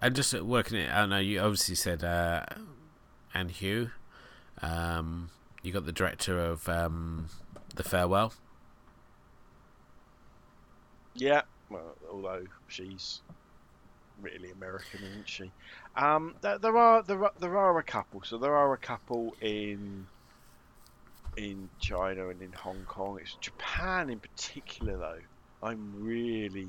[0.00, 0.90] I'm just working it.
[0.90, 2.44] I know you obviously said uh,
[3.32, 3.86] Anne Hui.
[4.60, 5.30] Um,
[5.62, 7.28] you got the director of um,
[7.76, 8.32] The Farewell.
[11.14, 13.20] Yeah, well, although she's
[14.20, 15.52] really American, isn't she?
[15.96, 18.22] Um, there, there are there are, there are a couple.
[18.24, 20.06] So there are a couple in
[21.36, 23.18] in China and in Hong Kong.
[23.20, 25.66] It's Japan in particular, though.
[25.66, 26.68] I'm really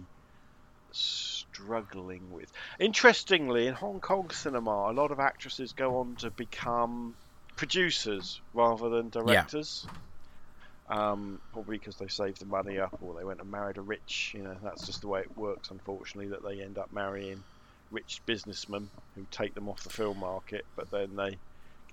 [0.92, 2.52] struggling with.
[2.80, 7.16] Interestingly, in Hong Kong cinema, a lot of actresses go on to become
[7.58, 9.86] producers rather than directors.
[10.90, 14.32] Um, probably because they saved the money up, or they went and married a rich.
[14.36, 15.72] You know, that's just the way it works.
[15.72, 17.44] Unfortunately, that they end up marrying
[17.90, 21.38] rich businessmen who take them off the film market, but then they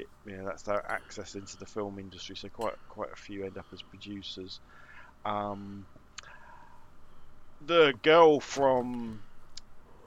[0.01, 2.37] get, you know, that's their access into the film industry.
[2.37, 4.61] So quite quite a few end up as producers.
[5.25, 5.87] Um,
[7.61, 9.23] the girl from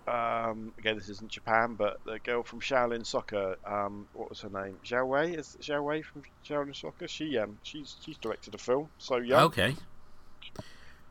[0.08, 4.50] um, again, this isn't Japan, but the girl from Shaolin Soccer, um, what was her
[4.50, 4.80] name?
[4.86, 7.08] Zhao Wei is Zhao Wei from Shaolin Soccer.
[7.08, 8.90] She um, she's she's directed a film.
[8.98, 9.76] So yeah, Okay.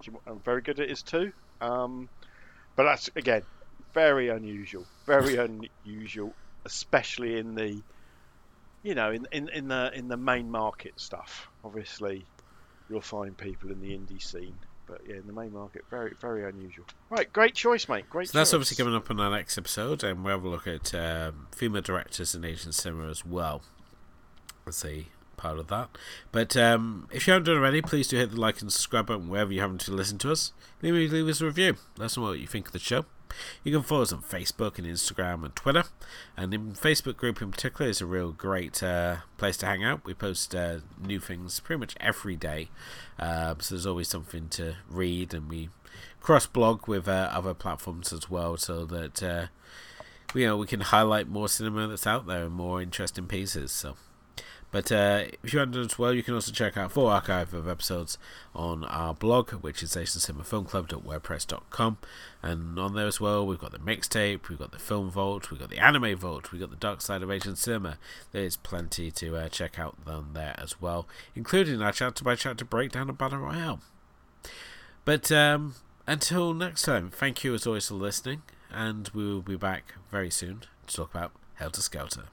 [0.03, 1.33] she, and very good at it too.
[1.61, 2.09] Um,
[2.77, 3.43] but that's again
[3.95, 5.37] very unusual, very
[5.85, 7.83] unusual, especially in the,
[8.83, 11.49] you know, in, in in the in the main market stuff.
[11.65, 12.25] Obviously,
[12.89, 14.57] you'll find people in the indie scene,
[14.87, 16.87] but yeah, in the main market, very very unusual.
[17.11, 18.09] Right, great choice, mate.
[18.11, 18.29] Great.
[18.29, 20.95] So that's obviously coming up on our next episode, and we'll have a look at
[20.95, 23.63] um, female directors in Asian cinema as well.
[24.65, 25.07] As a
[25.37, 25.89] part of that.
[26.31, 29.29] But um, if you haven't done already, please do hit the like and subscribe button
[29.29, 30.53] wherever you happen to listen to us.
[30.81, 31.77] Leave, leave us a review.
[31.99, 33.05] Let us know what you think of the show.
[33.65, 35.85] You can follow us on Facebook and Instagram and Twitter.
[36.37, 40.05] And in Facebook group in particular is a real great uh, place to hang out.
[40.05, 42.69] We post uh, new things pretty much every day.
[43.19, 45.69] Um, so there's always something to read, and we
[46.21, 49.47] cross blog with uh, other platforms as well, so that uh,
[50.35, 53.73] you know we can highlight more cinema that's out there and more interesting pieces.
[53.73, 53.97] So.
[54.73, 57.53] But uh, if you haven't done as well, you can also check out full archive
[57.53, 58.17] of episodes
[58.55, 61.99] on our blog, which is asiancinemafilmclub.wordpress.com.
[62.43, 65.61] And on there as well, we've got the mixtape, we've got the film vault, we've
[65.61, 67.99] got the anime vault, we've got the dark side of Asian cinema.
[68.33, 71.07] There's plenty to uh, check out on there as well,
[71.37, 73.81] including our chapter by chapter breakdown of Battle Royale.
[75.05, 75.75] But um,
[76.07, 78.41] until next time, thank you as always for listening,
[78.73, 82.25] and we will be back very soon to talk about Helter Skelter.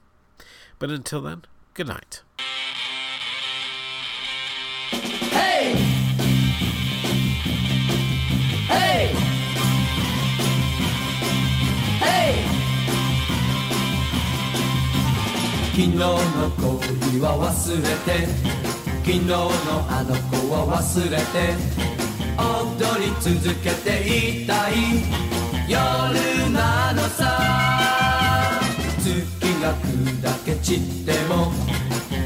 [0.78, 1.44] But until then,
[1.74, 2.22] good night.
[5.30, 5.74] Hey!
[8.68, 9.14] Hey!
[12.00, 12.44] Hey!
[15.70, 16.06] 昨日の
[16.58, 18.26] 恋は忘れて
[19.04, 19.36] 昨日の
[19.88, 21.80] あの子は忘れて
[22.36, 24.72] 踊り続けていたい
[25.68, 27.50] 夜なのさ
[29.60, 31.52] が砕け散っても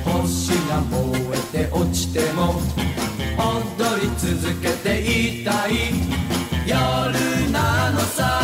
[0.04, 2.60] 星が燃えて落ちても
[3.36, 5.74] 踊り続けていたい。
[6.66, 8.43] 夜なのさ。